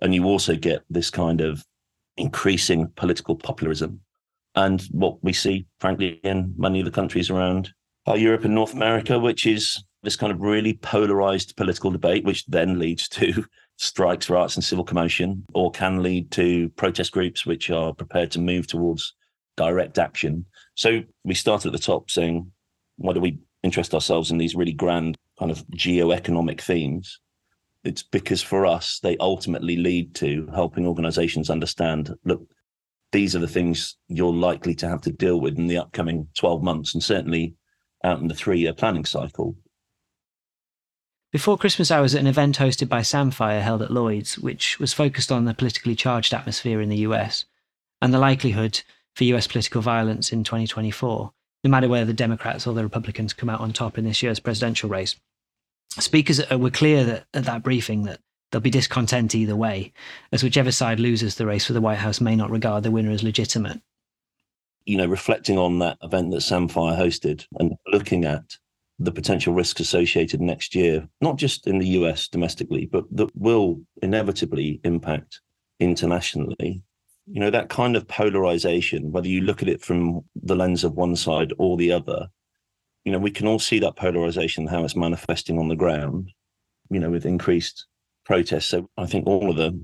And 0.03 0.15
you 0.15 0.25
also 0.25 0.57
get 0.57 0.83
this 0.91 1.11
kind 1.11 1.41
of 1.41 1.65
increasing 2.17 2.89
political 2.97 3.37
populism. 3.37 4.01
And 4.55 4.83
what 4.91 5.23
we 5.23 5.33
see, 5.33 5.67
frankly, 5.81 6.21
in 6.25 6.55
many 6.57 6.81
of 6.81 6.87
the 6.87 6.91
countries 6.91 7.31
around 7.31 7.71
uh, 8.09 8.15
Europe 8.15 8.45
and 8.45 8.55
North 8.55 8.73
America, 8.73 9.19
which 9.19 9.47
is 9.47 9.83
this 10.03 10.17
kind 10.17 10.33
of 10.33 10.41
really 10.41 10.75
polarized 10.75 11.57
political 11.57 11.91
debate, 11.91 12.25
which 12.25 12.47
then 12.47 12.79
leads 12.79 13.09
to 13.09 13.45
strikes, 13.77 14.31
riots, 14.31 14.55
and 14.55 14.65
civil 14.65 14.85
commotion, 14.85 15.45
or 15.53 15.71
can 15.71 16.03
lead 16.03 16.31
to 16.31 16.69
protest 16.71 17.13
groups 17.13 17.45
which 17.45 17.71
are 17.71 17.93
prepared 17.93 18.31
to 18.31 18.41
move 18.41 18.67
towards 18.67 19.15
direct 19.57 19.99
action. 19.99 20.47
So 20.75 21.03
we 21.25 21.35
start 21.35 21.67
at 21.67 21.73
the 21.73 21.79
top 21.79 22.11
saying, 22.11 22.51
why 22.97 23.13
do 23.13 23.21
we 23.21 23.39
interest 23.63 23.95
ourselves 23.95 24.31
in 24.31 24.39
these 24.39 24.55
really 24.55 24.73
grand 24.73 25.17
kind 25.39 25.51
of 25.51 25.69
geo-economic 25.71 26.61
themes? 26.61 27.21
It's 27.87 28.03
because 28.03 28.43
for 28.43 28.67
us, 28.67 28.99
they 29.03 29.17
ultimately 29.19 29.77
lead 29.77 30.15
to 30.17 30.49
helping 30.53 30.87
organizations 30.87 31.51
understand 31.51 32.13
look, 32.25 32.43
these 33.13 33.37
are 33.37 33.41
the 33.41 33.49
things 33.49 33.97
you're 34.09 34.33
likely 34.33 34.75
to 34.75 34.89
have 34.89 35.01
to 35.03 35.13
deal 35.13 35.41
with 35.41 35.57
in 35.57 35.69
the 35.69 35.79
upcoming 35.79 36.29
12 36.37 36.63
months 36.63 36.95
and 36.95 37.03
certainly 37.03 37.55
out 38.03 38.21
in 38.21 38.29
the 38.29 38.35
three 38.35 38.59
year 38.59 38.73
planning 38.73 39.05
cycle. 39.05 39.57
Before 41.33 41.59
Christmas, 41.59 41.91
I 41.91 42.01
was 42.01 42.15
at 42.15 42.21
an 42.21 42.27
event 42.27 42.59
hosted 42.59 42.89
by 42.89 43.01
Samfire 43.01 43.63
held 43.63 43.83
at 43.83 43.91
Lloyd's, 43.91 44.39
which 44.39 44.79
was 44.81 44.93
focused 44.93 45.31
on 45.31 45.45
the 45.45 45.55
politically 45.55 45.95
charged 45.95 46.35
atmosphere 46.35 46.81
in 46.81 46.89
the 46.89 46.99
US 46.99 47.45
and 48.03 48.13
the 48.13 48.19
likelihood 48.19 48.83
for 49.15 49.25
US 49.25 49.47
political 49.47 49.81
violence 49.81 50.33
in 50.33 50.45
2024, 50.45 51.33
no 51.65 51.71
matter 51.71 51.89
whether 51.89 52.05
the 52.05 52.13
Democrats 52.13 52.67
or 52.67 52.75
the 52.75 52.83
Republicans 52.83 53.33
come 53.33 53.49
out 53.49 53.61
on 53.61 53.73
top 53.73 53.97
in 53.97 54.05
this 54.05 54.23
year's 54.23 54.41
presidential 54.41 54.89
race. 54.89 55.17
Speakers 55.91 56.41
uh, 56.41 56.59
were 56.59 56.71
clear 56.71 57.05
that, 57.05 57.25
at 57.33 57.45
that 57.45 57.63
briefing 57.63 58.03
that 58.05 58.21
there'll 58.51 58.63
be 58.63 58.71
discontent 58.71 59.35
either 59.35 59.57
way, 59.57 59.93
as 60.33 60.43
whichever 60.43 60.73
side 60.73 61.01
loses 61.01 61.35
the 61.35 61.47
race 61.47 61.67
for 61.67 61.73
the 61.73 61.81
White 61.81 61.99
House 61.99 62.21
may 62.21 62.37
not 62.37 62.51
regard 62.51 62.83
the 62.83 62.91
winner 62.91 63.11
as 63.11 63.23
legitimate. 63.23 63.81
You 64.85 64.99
know, 64.99 65.07
reflecting 65.07 65.59
on 65.59 65.79
that 65.81 65.99
event 66.03 66.31
that 66.31 66.41
Samfire 66.43 66.97
hosted 66.97 67.45
and 67.59 67.75
looking 67.89 68.25
at 68.25 68.57
the 68.99 69.13
potential 69.13 69.53
risks 69.53 69.81
associated 69.81 70.41
next 70.41 70.75
year, 70.75 71.09
not 71.21 71.37
just 71.37 71.67
in 71.67 71.79
the 71.79 71.89
US 71.89 72.29
domestically, 72.29 72.87
but 72.87 73.05
that 73.15 73.31
will 73.35 73.81
inevitably 74.03 74.81
impact 74.85 75.41
internationally. 75.81 76.83
You 77.27 77.41
know, 77.41 77.51
that 77.51 77.69
kind 77.69 77.97
of 77.97 78.07
polarization, 78.07 79.11
whether 79.11 79.29
you 79.29 79.41
look 79.41 79.61
at 79.61 79.69
it 79.69 79.83
from 79.83 80.23
the 80.35 80.55
lens 80.55 80.85
of 80.85 80.95
one 80.95 81.17
side 81.17 81.53
or 81.59 81.77
the 81.77 81.93
other, 81.93 82.29
you 83.07 83.13
know, 83.13 83.21
we 83.21 83.31
can 83.31 83.47
all 83.47 83.61
see 83.61 83.79
that 83.79 83.95
polarization, 83.95 84.67
how 84.67 84.85
it's 84.85 84.97
manifesting 84.97 85.61
on 85.61 85.69
the 85.69 85.77
ground, 85.77 86.33
you 86.91 86.99
know, 86.99 87.09
with 87.09 87.25
increased 87.25 87.87
protests. 88.25 88.67
So 88.67 88.91
I 88.99 89.07
think 89.07 89.29
all 89.29 89.49
of 89.49 89.57
the 89.57 89.81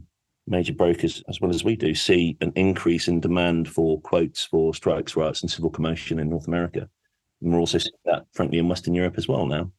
major 0.49 0.73
brokers, 0.73 1.23
as 1.29 1.41
well 1.41 1.53
as 1.53 1.63
we 1.63 1.77
do, 1.77 1.95
see 1.95 2.37
an 2.41 2.53
increase 2.57 3.07
in 3.07 3.21
demand 3.21 3.69
for 3.69 4.01
quotes 4.01 4.45
for 4.45 4.75
strikes, 4.75 5.15
riots, 5.15 5.41
and 5.41 5.49
civil 5.49 5.71
commotion 5.71 6.19
in 6.19 6.31
North 6.31 6.49
America. 6.49 6.89
And 7.41 7.53
we're 7.53 7.61
also 7.61 7.79
seeing 7.79 7.95
that, 8.07 8.25
frankly, 8.33 8.59
in 8.59 8.69
Western 8.69 8.93
Europe 8.93 9.15
as 9.17 9.29
well 9.29 9.47
now. 9.47 9.71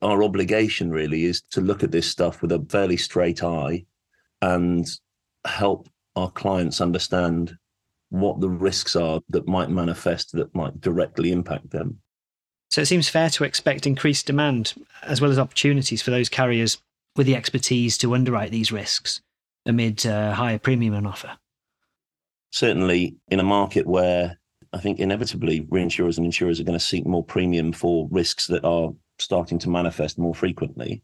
Our 0.00 0.22
obligation 0.22 0.92
really 0.92 1.24
is 1.24 1.42
to 1.50 1.60
look 1.60 1.82
at 1.82 1.90
this 1.90 2.08
stuff 2.08 2.42
with 2.42 2.52
a 2.52 2.64
fairly 2.68 2.96
straight 2.96 3.42
eye 3.42 3.86
and 4.40 4.86
help 5.44 5.88
our 6.14 6.30
clients 6.30 6.80
understand 6.80 7.56
what 8.10 8.40
the 8.40 8.50
risks 8.50 8.94
are 8.94 9.20
that 9.30 9.48
might 9.48 9.70
manifest 9.70 10.30
that 10.34 10.54
might 10.54 10.80
directly 10.80 11.32
impact 11.32 11.68
them. 11.70 11.98
So 12.72 12.80
it 12.80 12.86
seems 12.86 13.10
fair 13.10 13.28
to 13.28 13.44
expect 13.44 13.86
increased 13.86 14.24
demand 14.24 14.72
as 15.02 15.20
well 15.20 15.30
as 15.30 15.38
opportunities 15.38 16.00
for 16.00 16.10
those 16.10 16.30
carriers 16.30 16.78
with 17.16 17.26
the 17.26 17.36
expertise 17.36 17.98
to 17.98 18.14
underwrite 18.14 18.50
these 18.50 18.72
risks 18.72 19.20
amid 19.66 20.06
uh, 20.06 20.32
higher 20.32 20.58
premium 20.58 20.94
on 20.94 21.04
offer. 21.04 21.36
Certainly, 22.50 23.16
in 23.28 23.40
a 23.40 23.44
market 23.44 23.86
where 23.86 24.38
I 24.72 24.78
think 24.78 25.00
inevitably 25.00 25.66
reinsurers 25.66 26.16
and 26.16 26.24
insurers 26.24 26.60
are 26.60 26.64
going 26.64 26.78
to 26.78 26.82
seek 26.82 27.04
more 27.04 27.22
premium 27.22 27.74
for 27.74 28.08
risks 28.10 28.46
that 28.46 28.64
are 28.64 28.92
starting 29.18 29.58
to 29.58 29.68
manifest 29.68 30.18
more 30.18 30.34
frequently. 30.34 31.02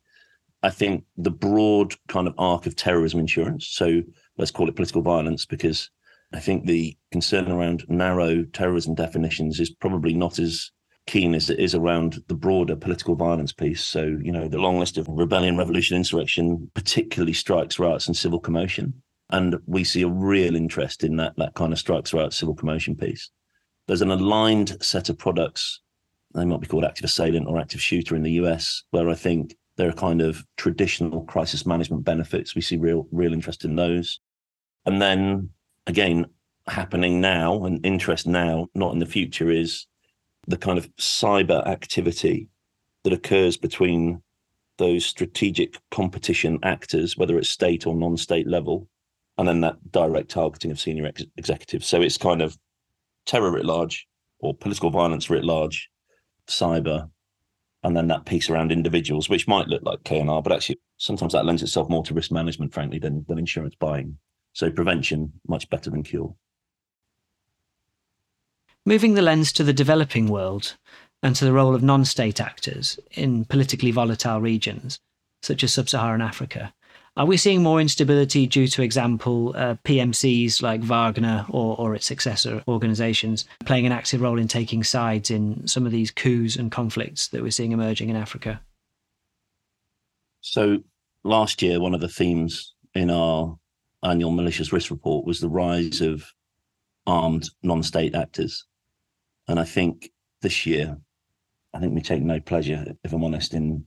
I 0.63 0.71
think 0.71 1.05
the 1.19 1.31
broad 1.31 1.95
kind 2.09 2.27
of 2.27 2.35
arc 2.39 2.65
of 2.65 2.77
terrorism 2.77 3.21
insurance, 3.21 3.69
so 3.69 4.01
let's 4.39 4.51
call 4.51 4.71
it 4.71 4.77
political 4.77 5.03
violence, 5.03 5.45
because 5.45 5.91
I 6.33 6.41
think 6.41 6.65
the 6.65 6.97
concern 7.13 7.53
around 7.53 7.85
narrow 7.89 8.45
terrorism 8.55 8.95
definitions 8.95 9.61
is 9.61 9.69
probably 9.69 10.15
not 10.15 10.39
as 10.39 10.71
keen 11.09 11.35
is 11.35 11.51
is 11.51 11.75
around 11.75 12.23
the 12.29 12.35
broader 12.37 12.77
political 12.77 13.17
violence 13.17 13.53
piece. 13.53 13.85
So, 13.85 14.05
you 14.05 14.31
know, 14.31 14.47
the 14.47 14.59
long 14.59 14.79
list 14.79 14.97
of 14.97 15.09
rebellion, 15.09 15.57
revolution, 15.57 15.97
insurrection 15.97 16.71
particularly 16.75 17.33
strikes, 17.33 17.81
riots, 17.81 18.07
and 18.07 18.17
civil 18.17 18.39
commotion. 18.39 19.03
And 19.31 19.57
we 19.67 19.83
see 19.83 20.03
a 20.03 20.09
real 20.09 20.55
interest 20.55 21.03
in 21.03 21.17
that 21.17 21.35
that 21.37 21.55
kind 21.55 21.73
of 21.73 21.79
strikes, 21.79 22.13
riots, 22.13 22.39
civil 22.39 22.55
commotion 22.55 22.95
piece 22.95 23.31
there's 23.89 24.03
an 24.03 24.11
aligned 24.11 24.77
set 24.81 25.09
of 25.09 25.19
products. 25.19 25.81
They 26.35 26.45
might 26.45 26.61
be 26.61 26.67
called 26.67 26.85
active 26.85 27.07
assailant 27.07 27.49
or 27.49 27.59
active 27.59 27.81
shooter 27.81 28.15
in 28.15 28.23
the 28.23 28.33
US, 28.33 28.85
where 28.91 29.09
I 29.09 29.15
think 29.15 29.57
there 29.77 29.89
are 29.89 29.95
kind 29.95 30.21
of 30.21 30.45
traditional 30.57 31.25
crisis 31.25 31.67
management 31.67 32.05
benefits. 32.05 32.55
We 32.55 32.61
see 32.61 32.77
real 32.77 33.09
real 33.11 33.33
interest 33.33 33.65
in 33.65 33.75
those. 33.75 34.21
And 34.85 35.01
then 35.03 35.51
again, 35.87 36.27
happening 36.67 37.21
now 37.21 37.65
and 37.65 37.85
interest 37.85 38.27
now, 38.27 38.69
not 38.75 38.93
in 38.93 38.99
the 38.99 39.07
future, 39.07 39.51
is 39.51 39.87
the 40.49 40.57
kind 40.57 40.79
of 40.79 40.89
cyber 40.97 41.65
activity 41.67 42.49
that 43.05 43.13
occurs 43.13 43.57
between 43.57 44.23
those 44.79 45.05
strategic 45.05 45.77
competition 45.91 46.59
actors, 46.63 47.17
whether 47.17 47.39
it's 47.39 47.51
state 47.51 47.87
or 47.87 47.95
non-state 47.95 48.49
level, 48.49 48.89
and 49.37 49.47
then 49.47 49.61
that 49.61 49.77
direct 49.93 50.31
targeting 50.31 50.71
of 50.71 50.81
senior 50.81 51.07
ex- 51.07 51.25
executives. 51.37 51.87
So 51.87 52.01
it's 52.01 52.17
kind 52.17 52.41
of 52.41 52.57
terror 53.27 53.51
writ 53.51 53.65
large 53.65 54.07
or 54.41 54.55
political 54.55 54.91
violence 54.91 55.29
writ 55.29 55.45
large, 55.45 55.91
cyber, 56.49 57.11
and 57.83 57.97
then 57.97 58.09
that 58.09 58.25
piece 58.25 58.49
around 58.49 58.73
individuals, 58.73 59.29
which 59.29 59.47
might 59.47 59.69
look 59.69 59.83
like 59.83 60.03
K&R, 60.05 60.43
but 60.43 60.53
actually 60.53 60.81
sometimes 60.97 61.35
that 61.35 61.45
lends 61.45 61.63
itself 61.63 61.89
more 61.89 62.03
to 62.05 62.15
risk 62.15 62.33
management, 62.33 62.73
frankly, 62.73 62.99
than, 62.99 63.25
than 63.29 63.39
insurance 63.39 63.75
buying. 63.79 64.17
So 64.55 64.71
prevention, 64.71 65.33
much 65.47 65.69
better 65.69 65.91
than 65.91 66.03
cure. 66.03 66.35
Moving 68.89 69.13
the 69.13 69.21
lens 69.21 69.53
to 69.53 69.65
the 69.65 69.75
developing 69.75 70.29
world 70.29 70.79
and 71.23 71.37
to 71.37 71.45
the 71.45 71.53
role 71.53 71.75
of 71.75 71.83
non 71.83 72.07
state 72.07 72.41
actors 72.41 72.99
in 73.11 73.45
politically 73.45 73.91
volatile 73.91 74.41
regions, 74.41 74.99
such 75.43 75.63
as 75.63 75.75
sub 75.75 75.91
Saharan 75.91 76.23
Africa, 76.23 76.73
are 77.15 77.27
we 77.27 77.37
seeing 77.37 77.63
more 77.63 77.83
instability 77.83 78.47
due 78.47 78.67
to 78.69 78.81
example 78.81 79.53
uh, 79.55 79.75
PMCs 79.85 80.63
like 80.63 80.81
Wagner 80.81 81.45
or, 81.51 81.79
or 81.79 81.95
its 81.95 82.07
successor 82.07 82.63
organizations 82.67 83.45
playing 83.67 83.85
an 83.85 83.93
active 83.93 84.23
role 84.23 84.39
in 84.39 84.49
taking 84.49 84.83
sides 84.83 85.31
in 85.31 85.67
some 85.67 85.85
of 85.85 85.93
these 85.93 86.11
coups 86.11 86.57
and 86.57 86.73
conflicts 86.73 87.29
that 87.29 87.43
we're 87.43 87.51
seeing 87.51 87.73
emerging 87.73 88.09
in 88.09 88.17
Africa? 88.17 88.59
So 90.41 90.79
last 91.25 91.61
year, 91.61 91.79
one 91.79 91.93
of 91.93 92.01
the 92.01 92.09
themes 92.09 92.73
in 92.95 93.11
our 93.11 93.59
annual 94.03 94.31
malicious 94.31 94.73
risk 94.73 94.91
report 94.91 95.27
was 95.27 95.41
the 95.41 95.51
rise 95.51 96.01
of 96.01 96.33
armed 97.07 97.51
non-state 97.63 98.15
actors. 98.15 98.65
And 99.49 99.59
I 99.59 99.65
think 99.65 100.11
this 100.43 100.67
year, 100.67 100.97
I 101.75 101.81
think 101.81 101.95
we 101.95 102.03
take 102.03 102.23
no 102.23 102.39
pleasure, 102.41 102.85
if 103.03 103.13
I'm 103.13 103.25
honest, 103.25 103.55
in 103.55 103.85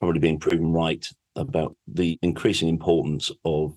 probably 0.00 0.20
being 0.20 0.38
proven 0.38 0.72
right 0.72 1.06
about 1.36 1.76
the 1.86 2.18
increasing 2.22 2.68
importance 2.68 3.30
of 3.44 3.74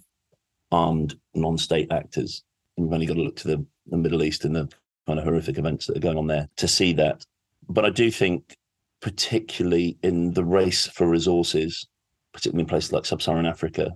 armed 0.71 1.15
non-state 1.33 1.91
actors. 1.91 2.43
And 2.75 2.85
we've 2.85 2.93
only 2.93 3.05
got 3.05 3.15
to 3.15 3.23
look 3.23 3.37
to 3.37 3.47
the, 3.47 3.65
the 3.87 3.97
Middle 3.97 4.23
East 4.23 4.45
and 4.45 4.55
the 4.55 4.69
kind 5.07 5.17
of 5.17 5.25
horrific 5.25 5.57
events 5.57 5.87
that 5.87 5.97
are 5.97 6.01
going 6.01 6.17
on 6.17 6.27
there 6.27 6.49
to 6.57 6.67
see 6.67 6.93
that. 6.93 7.25
But 7.69 7.85
I 7.85 7.89
do 7.89 8.11
think, 8.11 8.55
particularly 9.01 9.97
in 10.03 10.33
the 10.33 10.43
race 10.43 10.87
for 10.87 11.07
resources, 11.07 11.87
particularly 12.33 12.63
in 12.63 12.67
places 12.67 12.91
like 12.91 13.05
sub-Saharan 13.05 13.45
Africa, 13.45 13.91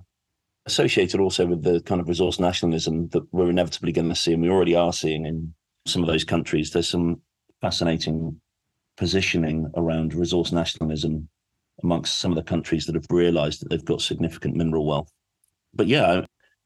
associated 0.65 1.19
also 1.19 1.45
with 1.45 1.63
the 1.63 1.81
kind 1.81 1.99
of 1.99 2.07
resource 2.07 2.39
nationalism 2.39 3.09
that 3.09 3.23
we're 3.31 3.49
inevitably 3.49 3.91
going 3.91 4.09
to 4.09 4.15
see, 4.15 4.33
and 4.33 4.41
we 4.41 4.49
already 4.49 4.75
are 4.75 4.93
seeing 4.93 5.25
in 5.25 5.53
some 5.85 6.01
of 6.01 6.07
those 6.07 6.23
countries. 6.23 6.71
There's 6.71 6.89
some 6.89 7.21
fascinating 7.61 8.39
positioning 8.97 9.71
around 9.75 10.13
resource 10.13 10.51
nationalism 10.51 11.27
amongst 11.83 12.19
some 12.19 12.31
of 12.31 12.35
the 12.35 12.43
countries 12.43 12.85
that 12.85 12.95
have 12.95 13.05
realized 13.09 13.61
that 13.61 13.69
they've 13.69 13.85
got 13.85 14.01
significant 14.01 14.55
mineral 14.55 14.85
wealth. 14.85 15.11
But 15.73 15.87
yeah, 15.87 16.21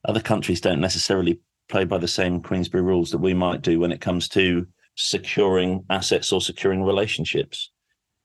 other 0.07 0.21
countries 0.21 0.61
don't 0.61 0.81
necessarily 0.81 1.39
play 1.69 1.85
by 1.85 1.97
the 1.97 2.07
same 2.07 2.41
Queensberry 2.41 2.83
rules 2.83 3.11
that 3.11 3.19
we 3.19 3.33
might 3.33 3.61
do 3.61 3.79
when 3.79 3.91
it 3.91 4.01
comes 4.01 4.27
to 4.29 4.67
securing 4.95 5.85
assets 5.89 6.31
or 6.31 6.41
securing 6.41 6.83
relationships. 6.83 7.71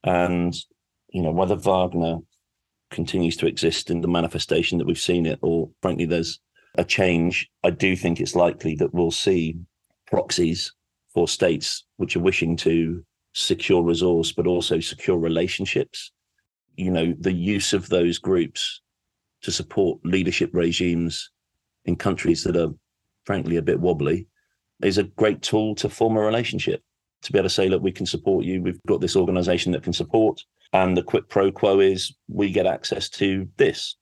And, 0.03 0.53
you 1.09 1.21
know, 1.21 1.31
whether 1.31 1.55
Wagner 1.55 2.17
continues 2.89 3.37
to 3.37 3.47
exist 3.47 3.89
in 3.89 4.01
the 4.01 4.07
manifestation 4.07 4.77
that 4.77 4.87
we've 4.87 4.99
seen 4.99 5.25
it, 5.25 5.39
or 5.41 5.69
frankly, 5.81 6.05
there's 6.05 6.39
a 6.75 6.83
change, 6.83 7.49
I 7.63 7.69
do 7.69 7.95
think 7.95 8.19
it's 8.19 8.35
likely 8.35 8.75
that 8.75 8.93
we'll 8.93 9.11
see 9.11 9.57
proxies 10.07 10.73
for 11.13 11.27
states 11.27 11.85
which 11.97 12.15
are 12.15 12.21
wishing 12.21 12.55
to 12.57 13.03
secure 13.33 13.83
resource, 13.83 14.31
but 14.31 14.47
also 14.47 14.79
secure 14.79 15.17
relationships 15.17 16.11
you 16.75 16.91
know, 16.91 17.13
the 17.19 17.33
use 17.33 17.73
of 17.73 17.89
those 17.89 18.17
groups 18.17 18.81
to 19.41 19.51
support 19.51 19.99
leadership 20.03 20.49
regimes 20.53 21.29
in 21.85 21.95
countries 21.95 22.43
that 22.43 22.55
are 22.55 22.73
frankly 23.25 23.57
a 23.57 23.61
bit 23.61 23.79
wobbly 23.79 24.27
is 24.83 24.97
a 24.97 25.03
great 25.03 25.41
tool 25.41 25.75
to 25.75 25.89
form 25.89 26.17
a 26.17 26.21
relationship 26.21 26.81
to 27.23 27.31
be 27.31 27.37
able 27.37 27.47
to 27.47 27.53
say, 27.53 27.69
look, 27.69 27.83
we 27.83 27.91
can 27.91 28.05
support 28.05 28.45
you. 28.45 28.61
We've 28.61 28.81
got 28.87 28.99
this 28.99 29.15
organization 29.15 29.71
that 29.73 29.83
can 29.83 29.93
support. 29.93 30.41
And 30.73 30.97
the 30.97 31.03
quid 31.03 31.29
pro 31.29 31.51
quo 31.51 31.79
is 31.79 32.15
we 32.27 32.51
get 32.51 32.65
access 32.65 33.09
to 33.09 33.47
this. 33.57 33.95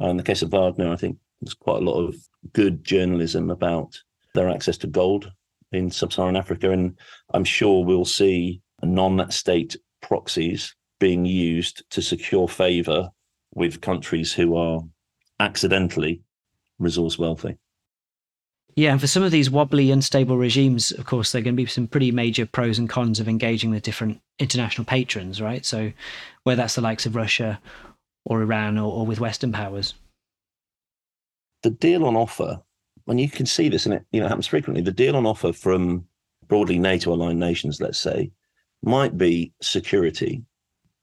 in 0.00 0.16
the 0.16 0.22
case 0.22 0.42
of 0.42 0.50
Wagner, 0.50 0.92
I 0.92 0.96
think 0.96 1.16
there's 1.40 1.54
quite 1.54 1.80
a 1.82 1.84
lot 1.84 2.00
of 2.00 2.16
good 2.52 2.84
journalism 2.84 3.50
about 3.50 3.98
their 4.34 4.50
access 4.50 4.76
to 4.78 4.86
gold 4.86 5.32
in 5.72 5.90
sub 5.90 6.12
Saharan 6.12 6.36
Africa. 6.36 6.70
And 6.70 6.98
I'm 7.34 7.44
sure 7.44 7.84
we'll 7.84 8.04
see 8.04 8.60
non 8.82 9.30
state 9.30 9.76
proxies 10.00 10.74
being 11.00 11.24
used 11.24 11.82
to 11.90 12.02
secure 12.02 12.48
favor 12.48 13.10
with 13.54 13.80
countries 13.80 14.32
who 14.32 14.56
are 14.56 14.80
accidentally 15.40 16.22
resource 16.78 17.18
wealthy. 17.18 17.56
Yeah, 18.74 18.92
and 18.92 19.00
for 19.00 19.08
some 19.08 19.24
of 19.24 19.32
these 19.32 19.50
wobbly, 19.50 19.90
unstable 19.90 20.36
regimes, 20.36 20.92
of 20.92 21.04
course, 21.04 21.32
there 21.32 21.40
are 21.40 21.42
going 21.42 21.56
to 21.56 21.62
be 21.62 21.66
some 21.66 21.88
pretty 21.88 22.12
major 22.12 22.46
pros 22.46 22.78
and 22.78 22.88
cons 22.88 23.18
of 23.18 23.28
engaging 23.28 23.70
with 23.70 23.82
different 23.82 24.20
international 24.38 24.84
patrons, 24.84 25.40
right? 25.42 25.66
So, 25.66 25.92
whether 26.44 26.62
that's 26.62 26.76
the 26.76 26.80
likes 26.80 27.04
of 27.04 27.16
Russia 27.16 27.60
or 28.24 28.40
Iran 28.40 28.78
or, 28.78 28.92
or 28.92 29.04
with 29.04 29.18
Western 29.18 29.50
powers? 29.50 29.94
The 31.64 31.70
deal 31.70 32.04
on 32.04 32.14
offer, 32.14 32.60
and 33.08 33.20
you 33.20 33.28
can 33.28 33.46
see 33.46 33.68
this, 33.68 33.86
and 33.86 33.94
it 33.94 34.04
you 34.12 34.20
know 34.20 34.28
happens 34.28 34.46
frequently. 34.46 34.82
The 34.82 34.92
deal 34.92 35.16
on 35.16 35.26
offer 35.26 35.52
from 35.52 36.04
broadly 36.46 36.78
NATO 36.78 37.12
aligned 37.12 37.40
nations, 37.40 37.80
let's 37.80 37.98
say, 37.98 38.30
might 38.82 39.16
be 39.16 39.52
security, 39.60 40.42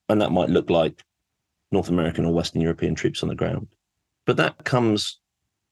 and 0.09 0.21
that 0.21 0.31
might 0.31 0.49
look 0.49 0.69
like 0.69 1.03
North 1.71 1.89
American 1.89 2.25
or 2.25 2.33
Western 2.33 2.61
European 2.61 2.95
troops 2.95 3.23
on 3.23 3.29
the 3.29 3.35
ground. 3.35 3.67
But 4.25 4.37
that 4.37 4.63
comes 4.63 5.19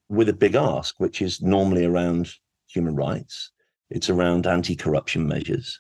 with 0.10 0.30
a 0.30 0.34
big 0.34 0.56
ask, 0.56 0.96
which 1.00 1.22
is 1.22 1.42
normally 1.42 1.86
around 1.86 2.32
human 2.68 2.96
rights, 2.96 3.52
it's 3.90 4.10
around 4.10 4.48
anti 4.48 4.76
corruption 4.76 5.28
measures. 5.28 5.80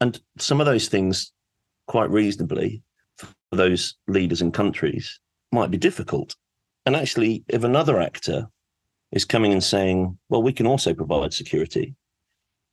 And 0.00 0.20
some 0.38 0.60
of 0.60 0.66
those 0.66 0.88
things, 0.88 1.32
quite 1.86 2.10
reasonably, 2.10 2.82
for 3.18 3.28
those 3.52 3.96
leaders 4.08 4.42
and 4.42 4.52
countries, 4.52 5.20
might 5.52 5.70
be 5.70 5.76
difficult. 5.76 6.34
And 6.86 6.96
actually, 6.96 7.44
if 7.48 7.62
another 7.62 8.00
actor 8.00 8.48
is 9.12 9.24
coming 9.24 9.52
and 9.52 9.62
saying, 9.62 10.18
well, 10.28 10.42
we 10.42 10.52
can 10.52 10.66
also 10.66 10.94
provide 10.94 11.34
security, 11.34 11.94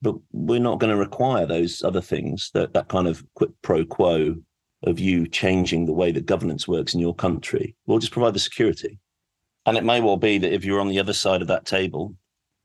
but 0.02 0.16
we're 0.32 0.60
not 0.60 0.80
going 0.80 0.92
to 0.92 0.98
require 0.98 1.46
those 1.46 1.84
other 1.84 2.02
things, 2.02 2.50
that, 2.54 2.74
that 2.74 2.88
kind 2.88 3.08
of 3.08 3.24
quid 3.36 3.54
pro 3.62 3.86
quo 3.86 4.36
of 4.84 5.00
you 5.00 5.28
changing 5.28 5.86
the 5.86 5.94
way 5.94 6.12
that 6.12 6.26
governance 6.26 6.68
works 6.68 6.94
in 6.94 7.02
your 7.02 7.14
country. 7.14 7.76
We'll 7.86 8.00
just 8.00 8.14
provide 8.14 8.34
the 8.34 8.40
security. 8.40 8.98
And 9.66 9.78
it 9.78 9.84
may 9.84 10.00
well 10.00 10.18
be 10.18 10.38
that 10.38 10.54
if 10.54 10.64
you're 10.64 10.80
on 10.80 10.88
the 10.88 11.00
other 11.00 11.14
side 11.14 11.42
of 11.42 11.50
that 11.50 11.66
table, 11.66 12.16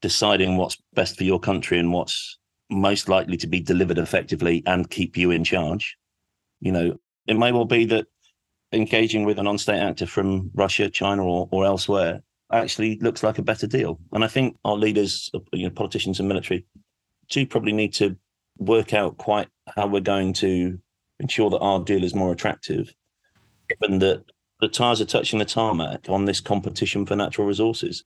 deciding 0.00 0.56
what's 0.56 0.78
best 0.94 1.16
for 1.16 1.24
your 1.24 1.40
country 1.40 1.78
and 1.78 1.92
what's 1.92 2.38
most 2.70 3.08
likely 3.08 3.36
to 3.38 3.46
be 3.48 3.60
delivered 3.60 3.98
effectively 3.98 4.62
and 4.66 4.90
keep 4.90 5.16
you 5.16 5.32
in 5.32 5.42
charge, 5.42 5.96
you 6.60 6.70
know, 6.70 6.96
it 7.26 7.34
may 7.34 7.50
well 7.50 7.64
be 7.64 7.84
that 7.86 8.06
engaging 8.72 9.24
with 9.24 9.38
a 9.38 9.42
non-state 9.42 9.80
actor 9.80 10.06
from 10.06 10.50
Russia, 10.54 10.88
China, 10.88 11.24
or, 11.24 11.48
or 11.50 11.64
elsewhere 11.64 12.22
actually 12.54 12.98
looks 13.00 13.22
like 13.22 13.38
a 13.38 13.42
better 13.42 13.66
deal. 13.66 14.00
And 14.12 14.24
I 14.24 14.28
think 14.28 14.56
our 14.64 14.76
leaders, 14.76 15.30
you 15.52 15.64
know, 15.64 15.70
politicians 15.70 16.18
and 16.18 16.28
military, 16.28 16.66
do 17.30 17.46
probably 17.46 17.72
need 17.72 17.94
to 17.94 18.16
work 18.58 18.94
out 18.94 19.16
quite 19.16 19.48
how 19.74 19.86
we're 19.86 20.00
going 20.00 20.32
to 20.34 20.78
ensure 21.20 21.50
that 21.50 21.58
our 21.58 21.80
deal 21.80 22.04
is 22.04 22.14
more 22.14 22.32
attractive, 22.32 22.92
given 23.68 23.98
that 24.00 24.24
the 24.60 24.68
tires 24.68 25.00
are 25.00 25.06
touching 25.06 25.38
the 25.38 25.44
tarmac 25.44 26.08
on 26.08 26.24
this 26.24 26.40
competition 26.40 27.06
for 27.06 27.16
natural 27.16 27.46
resources. 27.46 28.04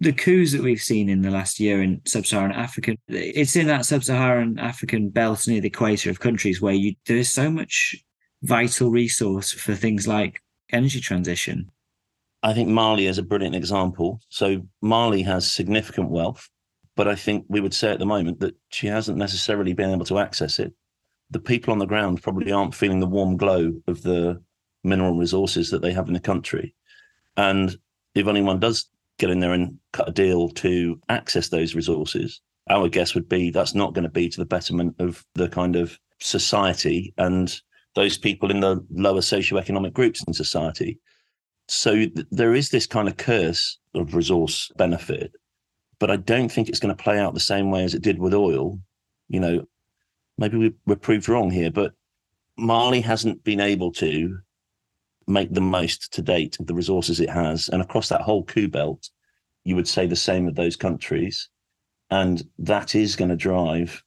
The 0.00 0.12
coups 0.12 0.52
that 0.52 0.62
we've 0.62 0.80
seen 0.80 1.08
in 1.08 1.22
the 1.22 1.30
last 1.30 1.60
year 1.60 1.80
in 1.82 2.00
sub-Saharan 2.04 2.52
Africa, 2.52 2.96
it's 3.08 3.56
in 3.56 3.68
that 3.68 3.86
sub-Saharan 3.86 4.58
African 4.58 5.08
belt 5.10 5.46
near 5.46 5.60
the 5.60 5.68
equator 5.68 6.10
of 6.10 6.20
countries 6.20 6.60
where 6.60 6.74
you 6.74 6.94
there 7.06 7.16
is 7.16 7.30
so 7.30 7.50
much 7.50 7.94
vital 8.42 8.90
resource 8.90 9.52
for 9.52 9.74
things 9.74 10.08
like 10.08 10.42
energy 10.72 11.00
transition. 11.00 11.70
I 12.44 12.52
think 12.52 12.68
Mali 12.68 13.06
is 13.06 13.18
a 13.18 13.22
brilliant 13.22 13.56
example. 13.56 14.20
So 14.28 14.62
Mali 14.80 15.22
has 15.22 15.50
significant 15.50 16.10
wealth, 16.10 16.48
but 16.94 17.08
I 17.08 17.16
think 17.16 17.46
we 17.48 17.60
would 17.60 17.74
say 17.74 17.90
at 17.90 17.98
the 17.98 18.06
moment 18.06 18.38
that 18.40 18.54
she 18.68 18.86
hasn't 18.86 19.18
necessarily 19.18 19.72
been 19.72 19.90
able 19.90 20.04
to 20.04 20.18
access 20.18 20.60
it 20.60 20.72
the 21.30 21.40
people 21.40 21.72
on 21.72 21.78
the 21.78 21.86
ground 21.86 22.22
probably 22.22 22.52
aren't 22.52 22.74
feeling 22.74 23.00
the 23.00 23.06
warm 23.06 23.36
glow 23.36 23.72
of 23.86 24.02
the 24.02 24.40
mineral 24.82 25.16
resources 25.16 25.70
that 25.70 25.82
they 25.82 25.92
have 25.92 26.06
in 26.08 26.14
the 26.14 26.20
country. 26.20 26.74
And 27.36 27.76
if 28.14 28.26
anyone 28.26 28.60
does 28.60 28.88
get 29.18 29.30
in 29.30 29.40
there 29.40 29.52
and 29.52 29.78
cut 29.92 30.08
a 30.08 30.12
deal 30.12 30.48
to 30.50 31.00
access 31.08 31.48
those 31.48 31.74
resources, 31.74 32.40
our 32.70 32.88
guess 32.88 33.14
would 33.14 33.28
be 33.28 33.50
that's 33.50 33.74
not 33.74 33.94
going 33.94 34.04
to 34.04 34.10
be 34.10 34.28
to 34.28 34.38
the 34.38 34.46
betterment 34.46 34.94
of 34.98 35.24
the 35.34 35.48
kind 35.48 35.76
of 35.76 35.98
society 36.20 37.12
and 37.18 37.60
those 37.94 38.16
people 38.16 38.50
in 38.50 38.60
the 38.60 38.84
lower 38.90 39.20
socioeconomic 39.20 39.92
groups 39.92 40.22
in 40.26 40.32
society. 40.32 40.98
So 41.68 41.94
th- 41.94 42.26
there 42.30 42.54
is 42.54 42.70
this 42.70 42.86
kind 42.86 43.08
of 43.08 43.16
curse 43.16 43.78
of 43.94 44.14
resource 44.14 44.70
benefit, 44.76 45.32
but 45.98 46.10
I 46.10 46.16
don't 46.16 46.50
think 46.50 46.68
it's 46.68 46.80
going 46.80 46.94
to 46.94 47.02
play 47.02 47.18
out 47.18 47.34
the 47.34 47.40
same 47.40 47.70
way 47.70 47.84
as 47.84 47.94
it 47.94 48.02
did 48.02 48.18
with 48.18 48.34
oil. 48.34 48.78
You 49.28 49.40
know, 49.40 49.64
maybe 50.38 50.58
we, 50.58 50.74
we're 50.86 50.96
proved 50.96 51.28
wrong 51.28 51.50
here, 51.50 51.70
but 51.70 51.92
Mali 52.56 53.00
hasn't 53.00 53.42
been 53.44 53.60
able 53.60 53.92
to 53.92 54.38
make 55.26 55.52
the 55.52 55.60
most 55.60 56.12
to 56.12 56.22
date 56.22 56.58
of 56.60 56.66
the 56.66 56.74
resources 56.74 57.20
it 57.20 57.30
has. 57.30 57.68
And 57.68 57.80
across 57.80 58.08
that 58.10 58.20
whole 58.20 58.44
coup 58.44 58.68
belt, 58.68 59.08
you 59.64 59.74
would 59.76 59.88
say 59.88 60.06
the 60.06 60.16
same 60.16 60.46
of 60.46 60.54
those 60.54 60.76
countries. 60.76 61.48
And 62.10 62.42
that 62.58 62.94
is 62.94 63.16
going 63.16 63.30
to 63.30 63.36
drive 63.36 64.02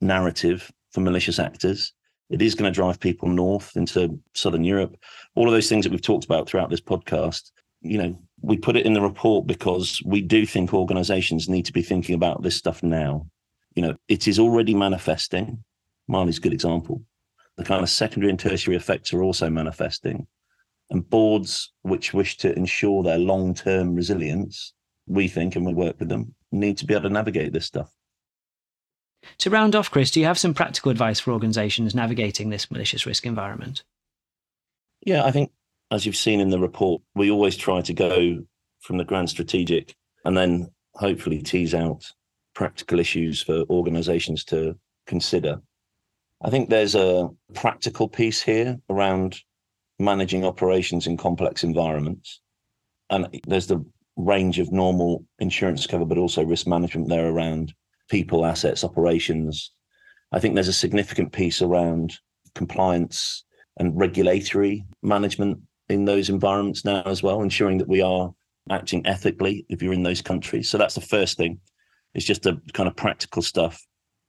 narrative 0.00 0.70
for 0.92 1.00
malicious 1.00 1.38
actors. 1.38 1.92
It 2.30 2.42
is 2.42 2.54
going 2.54 2.70
to 2.70 2.74
drive 2.74 3.00
people 3.00 3.28
north 3.28 3.76
into 3.76 4.18
Southern 4.34 4.64
Europe. 4.64 4.96
All 5.34 5.46
of 5.46 5.52
those 5.52 5.68
things 5.68 5.84
that 5.84 5.90
we've 5.90 6.02
talked 6.02 6.24
about 6.24 6.48
throughout 6.48 6.70
this 6.70 6.80
podcast. 6.80 7.50
You 7.80 7.98
know, 7.98 8.18
we 8.42 8.56
put 8.56 8.76
it 8.76 8.86
in 8.86 8.92
the 8.92 9.00
report 9.00 9.46
because 9.46 10.02
we 10.04 10.20
do 10.20 10.44
think 10.44 10.74
organizations 10.74 11.48
need 11.48 11.64
to 11.66 11.72
be 11.72 11.82
thinking 11.82 12.14
about 12.14 12.42
this 12.42 12.56
stuff 12.56 12.82
now. 12.82 13.26
You 13.74 13.82
know, 13.82 13.96
it 14.08 14.28
is 14.28 14.38
already 14.38 14.74
manifesting. 14.74 15.64
Mali's 16.06 16.38
a 16.38 16.40
good 16.40 16.52
example. 16.52 17.02
The 17.56 17.64
kind 17.64 17.82
of 17.82 17.90
secondary 17.90 18.30
and 18.30 18.38
tertiary 18.38 18.76
effects 18.76 19.12
are 19.12 19.22
also 19.22 19.48
manifesting. 19.48 20.26
And 20.90 21.08
boards 21.08 21.72
which 21.82 22.14
wish 22.14 22.36
to 22.38 22.54
ensure 22.56 23.02
their 23.02 23.18
long 23.18 23.54
term 23.54 23.94
resilience, 23.94 24.74
we 25.06 25.28
think, 25.28 25.56
and 25.56 25.64
we 25.66 25.74
work 25.74 25.98
with 25.98 26.08
them, 26.08 26.34
need 26.52 26.78
to 26.78 26.86
be 26.86 26.94
able 26.94 27.04
to 27.04 27.10
navigate 27.10 27.52
this 27.52 27.66
stuff. 27.66 27.90
To 29.38 29.50
round 29.50 29.74
off, 29.74 29.90
Chris, 29.90 30.10
do 30.10 30.20
you 30.20 30.26
have 30.26 30.38
some 30.38 30.54
practical 30.54 30.90
advice 30.90 31.20
for 31.20 31.32
organizations 31.32 31.94
navigating 31.94 32.50
this 32.50 32.70
malicious 32.70 33.06
risk 33.06 33.26
environment? 33.26 33.82
Yeah, 35.04 35.24
I 35.24 35.30
think, 35.30 35.52
as 35.90 36.04
you've 36.04 36.16
seen 36.16 36.40
in 36.40 36.50
the 36.50 36.58
report, 36.58 37.02
we 37.14 37.30
always 37.30 37.56
try 37.56 37.80
to 37.82 37.94
go 37.94 38.38
from 38.80 38.98
the 38.98 39.04
grand 39.04 39.30
strategic 39.30 39.94
and 40.24 40.36
then 40.36 40.68
hopefully 40.94 41.40
tease 41.40 41.74
out 41.74 42.12
practical 42.54 42.98
issues 42.98 43.42
for 43.42 43.62
organizations 43.70 44.44
to 44.44 44.76
consider. 45.06 45.60
I 46.42 46.50
think 46.50 46.68
there's 46.68 46.94
a 46.94 47.28
practical 47.54 48.08
piece 48.08 48.42
here 48.42 48.78
around 48.90 49.40
managing 49.98 50.44
operations 50.44 51.06
in 51.06 51.16
complex 51.16 51.64
environments. 51.64 52.40
And 53.10 53.28
there's 53.46 53.66
the 53.66 53.84
range 54.16 54.58
of 54.58 54.72
normal 54.72 55.24
insurance 55.38 55.86
cover, 55.86 56.04
but 56.04 56.18
also 56.18 56.44
risk 56.44 56.66
management 56.66 57.08
there 57.08 57.28
around 57.28 57.72
people, 58.08 58.44
assets, 58.44 58.84
operations. 58.84 59.72
I 60.32 60.40
think 60.40 60.54
there's 60.54 60.68
a 60.68 60.72
significant 60.72 61.32
piece 61.32 61.62
around 61.62 62.18
compliance 62.54 63.44
and 63.78 63.98
regulatory 63.98 64.84
management 65.02 65.60
in 65.88 66.04
those 66.04 66.28
environments 66.28 66.84
now 66.84 67.02
as 67.06 67.22
well, 67.22 67.42
ensuring 67.42 67.78
that 67.78 67.88
we 67.88 68.02
are 68.02 68.32
acting 68.70 69.06
ethically 69.06 69.64
if 69.68 69.82
you're 69.82 69.92
in 69.92 70.02
those 70.02 70.20
countries. 70.20 70.68
So 70.68 70.76
that's 70.76 70.94
the 70.94 71.00
first 71.00 71.36
thing. 71.38 71.60
It's 72.14 72.26
just 72.26 72.42
the 72.42 72.60
kind 72.74 72.88
of 72.88 72.96
practical 72.96 73.42
stuff 73.42 73.80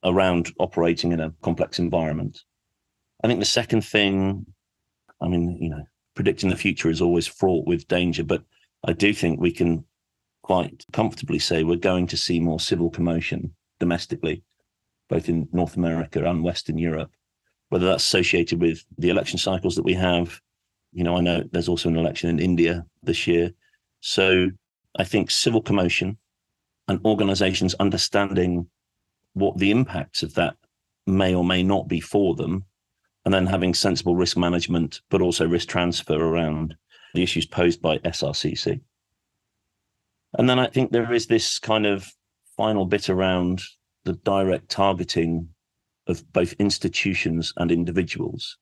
around 0.03 0.51
operating 0.59 1.11
in 1.11 1.19
a 1.19 1.33
complex 1.41 1.79
environment. 1.79 2.39
I 3.23 3.27
think 3.27 3.39
the 3.39 3.45
second 3.45 3.81
thing, 3.81 4.45
I 5.21 5.27
mean, 5.27 5.57
you 5.59 5.69
know, 5.69 5.83
predicting 6.15 6.49
the 6.49 6.55
future 6.55 6.89
is 6.89 7.01
always 7.01 7.27
fraught 7.27 7.67
with 7.67 7.87
danger, 7.87 8.23
but 8.23 8.43
I 8.85 8.93
do 8.93 9.13
think 9.13 9.39
we 9.39 9.51
can 9.51 9.83
quite 10.43 10.85
comfortably 10.93 11.39
say 11.39 11.63
we're 11.63 11.75
going 11.75 12.07
to 12.07 12.17
see 12.17 12.39
more 12.39 12.59
civil 12.59 12.89
commotion 12.89 13.53
domestically, 13.79 14.43
both 15.09 15.29
in 15.29 15.47
North 15.51 15.75
America 15.75 16.23
and 16.23 16.43
Western 16.43 16.77
Europe, 16.77 17.11
whether 17.69 17.87
that's 17.87 18.03
associated 18.03 18.61
with 18.61 18.83
the 18.97 19.09
election 19.09 19.37
cycles 19.37 19.75
that 19.75 19.85
we 19.85 19.93
have. 19.93 20.39
You 20.91 21.03
know, 21.03 21.15
I 21.17 21.21
know 21.21 21.43
there's 21.51 21.69
also 21.69 21.89
an 21.89 21.97
election 21.97 22.29
in 22.29 22.39
India 22.39 22.85
this 23.03 23.27
year. 23.27 23.51
So 24.01 24.49
I 24.97 25.03
think 25.03 25.31
civil 25.31 25.61
commotion 25.61 26.17
and 26.87 26.99
organizations 27.05 27.75
understanding 27.75 28.67
what 29.33 29.57
the 29.57 29.71
impacts 29.71 30.23
of 30.23 30.33
that 30.35 30.55
may 31.05 31.35
or 31.35 31.43
may 31.43 31.63
not 31.63 31.87
be 31.87 31.99
for 31.99 32.35
them, 32.35 32.65
and 33.25 33.33
then 33.33 33.45
having 33.45 33.73
sensible 33.73 34.15
risk 34.15 34.37
management, 34.37 35.01
but 35.09 35.21
also 35.21 35.47
risk 35.47 35.67
transfer 35.67 36.15
around 36.15 36.75
the 37.13 37.23
issues 37.23 37.45
posed 37.45 37.81
by 37.81 37.97
SRCC. 37.99 38.81
And 40.37 40.49
then 40.49 40.59
I 40.59 40.67
think 40.67 40.91
there 40.91 41.11
is 41.11 41.27
this 41.27 41.59
kind 41.59 41.85
of 41.85 42.07
final 42.59 42.85
bit 42.85 43.09
around 43.09 43.63
the 44.03 44.11
direct 44.25 44.67
targeting 44.67 45.47
of 46.07 46.29
both 46.33 46.51
institutions 46.59 47.53
and 47.55 47.71
individuals. 47.71 48.57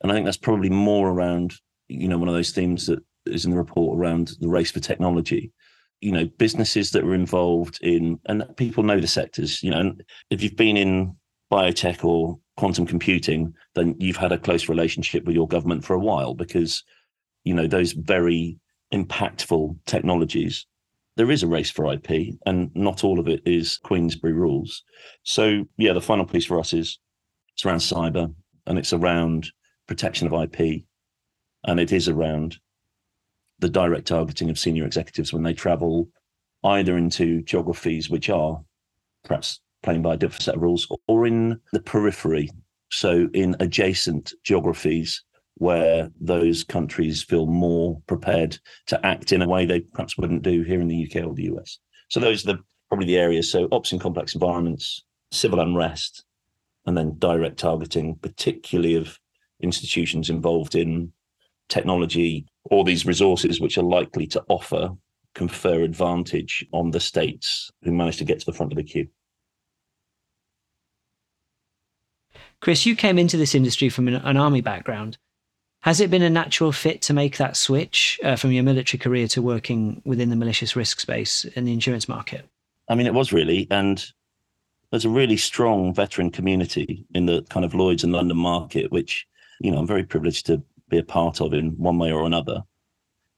And 0.00 0.10
I 0.10 0.14
think 0.14 0.24
that's 0.24 0.38
probably 0.38 0.70
more 0.70 1.10
around, 1.10 1.52
you 1.88 2.08
know, 2.08 2.16
one 2.16 2.28
of 2.28 2.34
those 2.34 2.52
themes 2.52 2.86
that 2.86 3.00
is 3.26 3.44
in 3.44 3.50
the 3.50 3.58
report 3.58 3.98
around 3.98 4.30
the 4.40 4.48
race 4.48 4.70
for 4.70 4.80
technology 4.80 5.52
you 6.00 6.12
know 6.12 6.26
businesses 6.38 6.92
that 6.92 7.04
are 7.04 7.14
involved 7.14 7.78
in 7.82 8.20
and 8.26 8.44
people 8.56 8.84
know 8.84 9.00
the 9.00 9.06
sectors 9.08 9.60
you 9.64 9.70
know 9.70 9.80
and 9.80 10.04
if 10.30 10.40
you've 10.40 10.56
been 10.56 10.76
in 10.76 11.14
biotech 11.50 12.04
or 12.04 12.38
quantum 12.56 12.86
computing 12.86 13.52
then 13.74 13.96
you've 13.98 14.16
had 14.16 14.30
a 14.30 14.38
close 14.38 14.68
relationship 14.68 15.24
with 15.24 15.34
your 15.34 15.48
government 15.48 15.84
for 15.84 15.94
a 15.94 15.98
while 15.98 16.34
because 16.34 16.84
you 17.42 17.52
know 17.52 17.66
those 17.66 17.92
very 17.92 18.56
impactful 18.94 19.76
technologies 19.86 20.66
there 21.18 21.30
is 21.30 21.42
a 21.42 21.46
race 21.46 21.70
for 21.70 21.92
ip 21.92 22.10
and 22.46 22.70
not 22.74 23.04
all 23.04 23.20
of 23.20 23.28
it 23.28 23.42
is 23.44 23.78
queensberry 23.84 24.32
rules 24.32 24.82
so 25.24 25.66
yeah 25.76 25.92
the 25.92 26.00
final 26.00 26.24
piece 26.24 26.46
for 26.46 26.58
us 26.58 26.72
is 26.72 26.98
it's 27.52 27.66
around 27.66 27.78
cyber 27.78 28.32
and 28.66 28.78
it's 28.78 28.94
around 28.94 29.50
protection 29.86 30.26
of 30.26 30.42
ip 30.42 30.84
And 31.64 31.80
it 31.80 31.92
is 31.92 32.08
around 32.08 32.58
the 33.58 33.68
direct 33.68 34.06
targeting 34.06 34.48
of 34.48 34.58
senior 34.58 34.86
executives 34.86 35.32
when 35.32 35.42
they 35.42 35.54
travel 35.54 36.08
either 36.64 36.96
into 36.96 37.42
geographies 37.42 38.08
which 38.08 38.30
are 38.30 38.60
perhaps 39.24 39.60
playing 39.82 40.02
by 40.02 40.14
a 40.14 40.16
different 40.16 40.42
set 40.42 40.54
of 40.54 40.62
rules 40.62 40.86
or 41.08 41.26
in 41.26 41.60
the 41.72 41.80
periphery. 41.80 42.48
So 42.90 43.28
in 43.34 43.56
adjacent 43.60 44.32
geographies 44.44 45.24
where 45.58 46.10
those 46.20 46.64
countries 46.64 47.22
feel 47.22 47.46
more 47.46 48.00
prepared 48.06 48.58
to 48.86 49.06
act 49.06 49.32
in 49.32 49.42
a 49.42 49.48
way 49.48 49.66
they 49.66 49.80
perhaps 49.80 50.16
wouldn't 50.16 50.42
do 50.42 50.62
here 50.62 50.80
in 50.80 50.88
the 50.88 51.08
UK 51.08 51.24
or 51.24 51.34
the 51.34 51.50
US. 51.54 51.78
So 52.10 52.20
those 52.20 52.44
are 52.44 52.54
the, 52.54 52.62
probably 52.88 53.06
the 53.06 53.18
areas. 53.18 53.50
So 53.50 53.68
ops 53.72 53.92
in 53.92 53.98
complex 53.98 54.34
environments, 54.34 55.04
civil 55.30 55.60
unrest, 55.60 56.24
and 56.86 56.96
then 56.96 57.18
direct 57.18 57.58
targeting, 57.58 58.16
particularly 58.16 58.94
of 58.94 59.18
institutions 59.60 60.30
involved 60.30 60.74
in 60.74 61.12
technology 61.68 62.46
or 62.64 62.84
these 62.84 63.04
resources 63.04 63.60
which 63.60 63.76
are 63.76 63.82
likely 63.82 64.26
to 64.26 64.42
offer 64.48 64.90
confer 65.34 65.82
advantage 65.82 66.66
on 66.72 66.90
the 66.90 66.98
states 66.98 67.70
who 67.82 67.92
manage 67.92 68.16
to 68.16 68.24
get 68.24 68.40
to 68.40 68.46
the 68.46 68.52
front 68.52 68.72
of 68.72 68.76
the 68.76 68.82
queue. 68.82 69.06
Chris, 72.60 72.86
you 72.86 72.96
came 72.96 73.18
into 73.18 73.36
this 73.36 73.54
industry 73.54 73.88
from 73.88 74.08
an, 74.08 74.14
an 74.16 74.36
army 74.36 74.60
background. 74.60 75.16
Has 75.82 76.00
it 76.00 76.10
been 76.10 76.22
a 76.22 76.30
natural 76.30 76.72
fit 76.72 77.02
to 77.02 77.14
make 77.14 77.36
that 77.36 77.56
switch 77.56 78.18
uh, 78.24 78.36
from 78.36 78.52
your 78.52 78.64
military 78.64 78.98
career 78.98 79.28
to 79.28 79.42
working 79.42 80.02
within 80.04 80.28
the 80.28 80.36
malicious 80.36 80.74
risk 80.74 81.00
space 81.00 81.44
in 81.44 81.64
the 81.64 81.72
insurance 81.72 82.08
market? 82.08 82.44
I 82.88 82.94
mean, 82.94 83.06
it 83.06 83.14
was 83.14 83.32
really. 83.32 83.68
And 83.70 84.04
there's 84.90 85.04
a 85.04 85.10
really 85.10 85.36
strong 85.36 85.94
veteran 85.94 86.30
community 86.30 87.04
in 87.14 87.26
the 87.26 87.42
kind 87.50 87.64
of 87.64 87.74
Lloyd's 87.74 88.04
and 88.04 88.12
London 88.12 88.36
market, 88.36 88.90
which, 88.90 89.26
you 89.60 89.70
know, 89.70 89.78
I'm 89.78 89.86
very 89.86 90.04
privileged 90.04 90.46
to 90.46 90.62
be 90.88 90.98
a 90.98 91.04
part 91.04 91.40
of 91.40 91.52
in 91.52 91.70
one 91.78 91.98
way 91.98 92.10
or 92.10 92.24
another. 92.26 92.62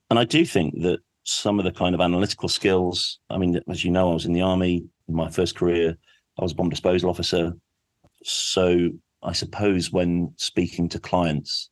And 0.08 0.18
I 0.18 0.24
do 0.24 0.44
think 0.44 0.80
that 0.82 1.00
some 1.24 1.58
of 1.58 1.64
the 1.64 1.72
kind 1.72 1.94
of 1.94 2.00
analytical 2.00 2.48
skills, 2.48 3.18
I 3.28 3.38
mean, 3.38 3.60
as 3.68 3.84
you 3.84 3.90
know, 3.90 4.10
I 4.10 4.14
was 4.14 4.26
in 4.26 4.32
the 4.32 4.42
army 4.42 4.84
in 5.08 5.14
my 5.14 5.30
first 5.30 5.56
career, 5.56 5.96
I 6.38 6.42
was 6.42 6.52
a 6.52 6.54
bomb 6.54 6.70
disposal 6.70 7.10
officer. 7.10 7.52
So 8.22 8.90
I 9.22 9.32
suppose 9.32 9.92
when 9.92 10.32
speaking 10.36 10.88
to 10.90 10.98
clients, 10.98 11.69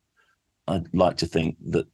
I'd 0.68 0.94
like 0.94 1.16
to 1.18 1.26
think 1.26 1.56
that 1.70 1.86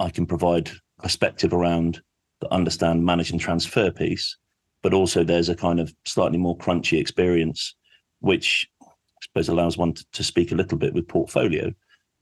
I 0.00 0.10
can 0.10 0.26
provide 0.26 0.70
perspective 1.02 1.52
around 1.52 2.00
the 2.40 2.52
understand, 2.52 3.04
manage, 3.04 3.30
and 3.30 3.40
transfer 3.40 3.90
piece, 3.90 4.36
but 4.82 4.92
also 4.92 5.24
there's 5.24 5.48
a 5.48 5.56
kind 5.56 5.80
of 5.80 5.94
slightly 6.04 6.38
more 6.38 6.56
crunchy 6.56 7.00
experience, 7.00 7.74
which 8.20 8.68
I 8.82 8.86
suppose 9.22 9.48
allows 9.48 9.78
one 9.78 9.94
to, 9.94 10.04
to 10.12 10.24
speak 10.24 10.52
a 10.52 10.56
little 10.56 10.78
bit 10.78 10.92
with 10.92 11.08
portfolio. 11.08 11.72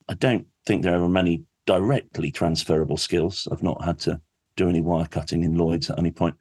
I 0.09 0.15
don't 0.15 0.47
think 0.67 0.83
there 0.83 1.03
are 1.03 1.09
many 1.09 1.43
directly 1.67 2.31
transferable 2.31 2.97
skills. 2.97 3.49
I've 3.51 3.63
not 3.63 3.83
had 3.85 3.99
to 4.01 4.21
do 4.57 4.69
any 4.69 4.81
wire 4.81 5.07
cutting 5.07 5.43
in 5.43 5.57
Lloyd's 5.57 5.91
at 5.91 5.99
any 5.99 6.11
point. 6.11 6.37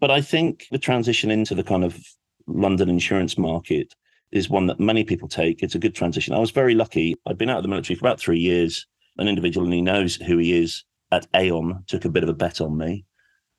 But 0.00 0.10
I 0.10 0.20
think 0.20 0.66
the 0.70 0.78
transition 0.78 1.30
into 1.30 1.54
the 1.54 1.64
kind 1.64 1.84
of 1.84 1.98
London 2.46 2.88
insurance 2.88 3.36
market 3.36 3.94
is 4.30 4.50
one 4.50 4.66
that 4.66 4.78
many 4.78 5.04
people 5.04 5.26
take. 5.26 5.62
It's 5.62 5.74
a 5.74 5.78
good 5.78 5.94
transition. 5.94 6.34
I 6.34 6.38
was 6.38 6.50
very 6.50 6.74
lucky. 6.74 7.16
I'd 7.26 7.38
been 7.38 7.50
out 7.50 7.58
of 7.58 7.62
the 7.62 7.68
military 7.68 7.96
for 7.96 8.06
about 8.06 8.20
three 8.20 8.38
years 8.38 8.86
an 9.18 9.28
individual 9.28 9.64
and 9.64 9.74
he 9.74 9.82
knows 9.82 10.16
who 10.16 10.38
he 10.38 10.58
is 10.58 10.84
at 11.10 11.26
Aon 11.34 11.84
took 11.86 12.04
a 12.04 12.10
bit 12.10 12.22
of 12.22 12.28
a 12.28 12.34
bet 12.34 12.60
on 12.60 12.76
me. 12.76 13.04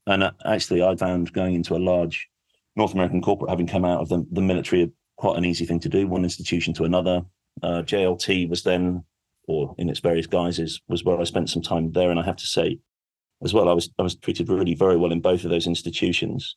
And 0.08 0.24
uh, 0.24 0.32
actually, 0.46 0.84
I 0.84 0.96
found 0.96 1.34
going 1.34 1.56
into 1.56 1.76
a 1.76 1.78
large 1.78 2.28
North 2.76 2.94
American 2.94 3.22
corporate, 3.22 3.50
having 3.50 3.68
come 3.68 3.86
out 3.86 4.02
of 4.02 4.10
the, 4.10 4.26
the 4.32 4.42
military, 4.42 4.92
quite 5.18 5.38
an 5.38 5.46
easy 5.46 5.66
thing 5.66 5.80
to 5.82 5.90
do, 5.90 6.08
one 6.08 6.24
institution 6.24 6.74
to 6.76 6.86
another. 6.86 7.22
Uh, 7.62 7.84
JLT 7.84 8.50
was 8.50 8.64
then, 8.64 9.04
or 9.48 9.76
in 9.78 9.90
its 9.90 10.00
various 10.00 10.28
guises, 10.28 10.82
was 10.88 11.04
where 11.04 11.20
I 11.20 11.24
spent 11.26 11.50
some 11.50 11.62
time 11.62 11.92
there. 11.92 12.10
And 12.10 12.20
I 12.20 12.24
have 12.24 12.38
to 12.38 12.48
say, 12.48 12.80
as 13.44 13.54
well, 13.54 13.70
I 13.70 13.74
was 13.74 13.90
I 14.00 14.04
was 14.04 14.16
treated 14.16 14.50
really 14.50 14.76
very 14.76 14.98
well 14.98 15.12
in 15.12 15.22
both 15.22 15.44
of 15.44 15.50
those 15.50 15.68
institutions. 15.68 16.56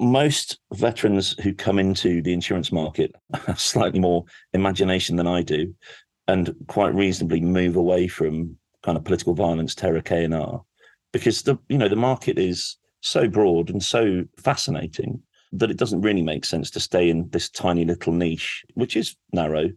Most 0.00 0.58
veterans 0.72 1.36
who 1.40 1.54
come 1.54 1.78
into 1.78 2.20
the 2.20 2.32
insurance 2.32 2.72
market 2.72 3.14
have 3.46 3.60
slightly 3.60 4.00
more 4.00 4.24
imagination 4.52 5.16
than 5.16 5.26
I 5.26 5.42
do, 5.42 5.74
and 6.28 6.54
quite 6.68 6.94
reasonably 6.94 7.40
move 7.40 7.76
away 7.76 8.08
from 8.08 8.56
kind 8.82 8.96
of 8.96 9.04
political 9.04 9.34
violence, 9.34 9.74
terror, 9.74 10.00
K&R, 10.00 10.62
because 11.12 11.42
the 11.42 11.58
you 11.68 11.78
know 11.78 11.88
the 11.88 11.96
market 11.96 12.38
is 12.38 12.76
so 13.00 13.28
broad 13.28 13.70
and 13.70 13.82
so 13.82 14.24
fascinating 14.38 15.22
that 15.52 15.70
it 15.70 15.76
doesn't 15.76 16.00
really 16.00 16.22
make 16.22 16.44
sense 16.44 16.70
to 16.70 16.80
stay 16.80 17.08
in 17.08 17.28
this 17.30 17.48
tiny 17.48 17.84
little 17.84 18.12
niche, 18.12 18.64
which 18.74 18.96
is 18.96 19.16
narrow. 19.32 19.68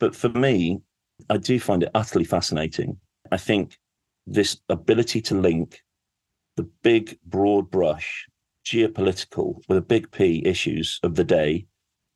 But 0.00 0.16
for 0.16 0.28
me, 0.30 0.80
I 1.28 1.36
do 1.36 1.60
find 1.60 1.82
it 1.82 1.90
utterly 1.94 2.24
fascinating. 2.24 2.98
I 3.30 3.36
think 3.36 3.78
this 4.26 4.58
ability 4.68 5.20
to 5.22 5.34
link 5.34 5.82
the 6.56 6.68
big, 6.82 7.18
broad 7.24 7.70
brush 7.70 8.26
geopolitical 8.66 9.60
with 9.68 9.78
a 9.78 9.82
big 9.82 10.10
P 10.10 10.42
issues 10.44 10.98
of 11.02 11.14
the 11.14 11.24
day, 11.24 11.66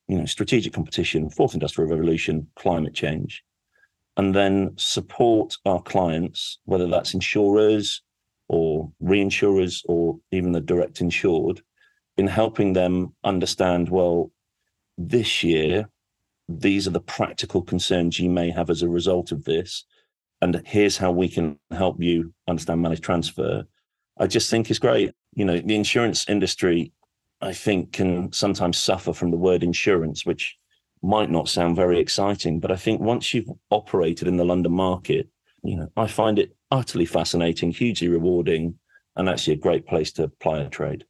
you 0.08 0.18
know, 0.18 0.26
strategic 0.26 0.72
competition, 0.72 1.30
fourth 1.30 1.54
industrial 1.54 1.90
revolution, 1.90 2.48
climate 2.56 2.94
change, 2.94 3.44
and 4.16 4.34
then 4.34 4.72
support 4.76 5.56
our 5.64 5.82
clients, 5.82 6.58
whether 6.64 6.86
that's 6.86 7.14
insurers 7.14 8.02
or 8.48 8.92
reinsurers 9.02 9.82
or 9.86 10.18
even 10.30 10.52
the 10.52 10.60
direct 10.60 11.00
insured, 11.00 11.60
in 12.16 12.26
helping 12.26 12.72
them 12.72 13.14
understand 13.24 13.88
well, 13.88 14.30
this 14.96 15.42
year, 15.42 15.88
these 16.48 16.86
are 16.86 16.92
the 16.92 17.00
practical 17.00 17.62
concerns 17.62 18.20
you 18.20 18.30
may 18.30 18.50
have 18.50 18.70
as 18.70 18.82
a 18.82 18.88
result 18.88 19.32
of 19.32 19.44
this. 19.44 19.84
And 20.40 20.62
here's 20.64 20.96
how 20.96 21.10
we 21.10 21.28
can 21.28 21.58
help 21.70 22.00
you 22.00 22.32
understand 22.48 22.82
managed 22.82 23.02
transfer. 23.02 23.64
I 24.18 24.26
just 24.26 24.50
think 24.50 24.70
is 24.70 24.78
great. 24.78 25.12
You 25.34 25.44
know, 25.44 25.58
the 25.58 25.74
insurance 25.74 26.28
industry, 26.28 26.92
I 27.40 27.52
think, 27.52 27.92
can 27.92 28.32
sometimes 28.32 28.78
suffer 28.78 29.12
from 29.12 29.30
the 29.30 29.36
word 29.36 29.62
insurance, 29.62 30.24
which 30.24 30.56
might 31.04 31.30
not 31.30 31.50
sound 31.50 31.76
very 31.76 32.00
exciting, 32.00 32.58
but 32.60 32.70
I 32.70 32.76
think 32.76 33.00
once 33.00 33.34
you've 33.34 33.50
operated 33.70 34.26
in 34.26 34.38
the 34.38 34.44
London 34.44 34.72
market, 34.72 35.28
you 35.62 35.76
know, 35.76 35.88
I 35.96 36.06
find 36.06 36.38
it 36.38 36.56
utterly 36.70 37.04
fascinating, 37.04 37.72
hugely 37.72 38.08
rewarding, 38.08 38.78
and 39.14 39.28
actually 39.28 39.52
a 39.52 39.58
great 39.58 39.86
place 39.86 40.10
to 40.12 40.24
apply 40.24 40.60
a 40.60 40.68
trade. 40.70 41.04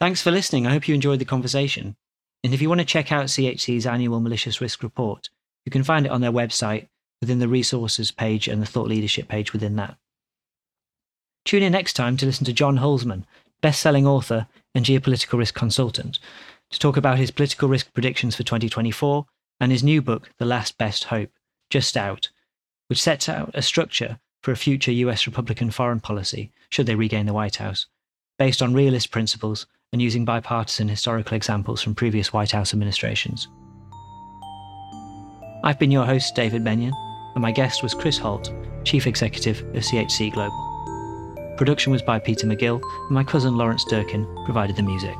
Thanks 0.00 0.22
for 0.22 0.30
listening. 0.30 0.66
I 0.66 0.72
hope 0.72 0.88
you 0.88 0.94
enjoyed 0.94 1.20
the 1.20 1.24
conversation. 1.24 1.96
And 2.42 2.52
if 2.52 2.60
you 2.60 2.68
want 2.68 2.80
to 2.80 2.84
check 2.84 3.12
out 3.12 3.26
CHC's 3.26 3.86
annual 3.86 4.20
malicious 4.20 4.60
risk 4.60 4.82
report, 4.82 5.28
you 5.64 5.70
can 5.70 5.84
find 5.84 6.04
it 6.04 6.12
on 6.12 6.20
their 6.20 6.32
website 6.32 6.88
within 7.20 7.38
the 7.38 7.48
resources 7.48 8.10
page 8.10 8.48
and 8.48 8.60
the 8.60 8.66
thought 8.66 8.88
leadership 8.88 9.28
page 9.28 9.52
within 9.52 9.76
that. 9.76 9.96
Tune 11.48 11.62
in 11.62 11.72
next 11.72 11.94
time 11.94 12.18
to 12.18 12.26
listen 12.26 12.44
to 12.44 12.52
John 12.52 12.76
Hulsman, 12.76 13.24
best 13.62 13.80
selling 13.80 14.06
author 14.06 14.46
and 14.74 14.84
geopolitical 14.84 15.38
risk 15.38 15.54
consultant, 15.54 16.18
to 16.68 16.78
talk 16.78 16.98
about 16.98 17.16
his 17.16 17.30
political 17.30 17.70
risk 17.70 17.90
predictions 17.94 18.36
for 18.36 18.42
2024 18.42 19.24
and 19.58 19.72
his 19.72 19.82
new 19.82 20.02
book, 20.02 20.28
The 20.36 20.44
Last 20.44 20.76
Best 20.76 21.04
Hope, 21.04 21.30
just 21.70 21.96
out, 21.96 22.28
which 22.88 23.00
sets 23.00 23.30
out 23.30 23.50
a 23.54 23.62
structure 23.62 24.18
for 24.42 24.52
a 24.52 24.58
future 24.58 24.92
US 24.92 25.26
Republican 25.26 25.70
foreign 25.70 26.00
policy 26.00 26.52
should 26.68 26.84
they 26.84 26.94
regain 26.94 27.24
the 27.24 27.32
White 27.32 27.56
House, 27.56 27.86
based 28.38 28.60
on 28.60 28.74
realist 28.74 29.10
principles 29.10 29.66
and 29.90 30.02
using 30.02 30.26
bipartisan 30.26 30.88
historical 30.88 31.34
examples 31.34 31.80
from 31.80 31.94
previous 31.94 32.30
White 32.30 32.50
House 32.50 32.74
administrations. 32.74 33.48
I've 35.64 35.78
been 35.78 35.90
your 35.90 36.04
host, 36.04 36.34
David 36.34 36.62
Benyon, 36.62 36.92
and 37.34 37.40
my 37.40 37.52
guest 37.52 37.82
was 37.82 37.94
Chris 37.94 38.18
Holt, 38.18 38.52
Chief 38.84 39.06
Executive 39.06 39.60
of 39.74 39.82
CHC 39.82 40.34
Global. 40.34 40.67
Production 41.58 41.90
was 41.90 42.02
by 42.02 42.20
Peter 42.20 42.46
McGill, 42.46 42.80
and 42.80 43.10
my 43.10 43.24
cousin 43.24 43.56
Lawrence 43.56 43.84
Durkin 43.84 44.24
provided 44.44 44.76
the 44.76 44.82
music. 44.84 45.16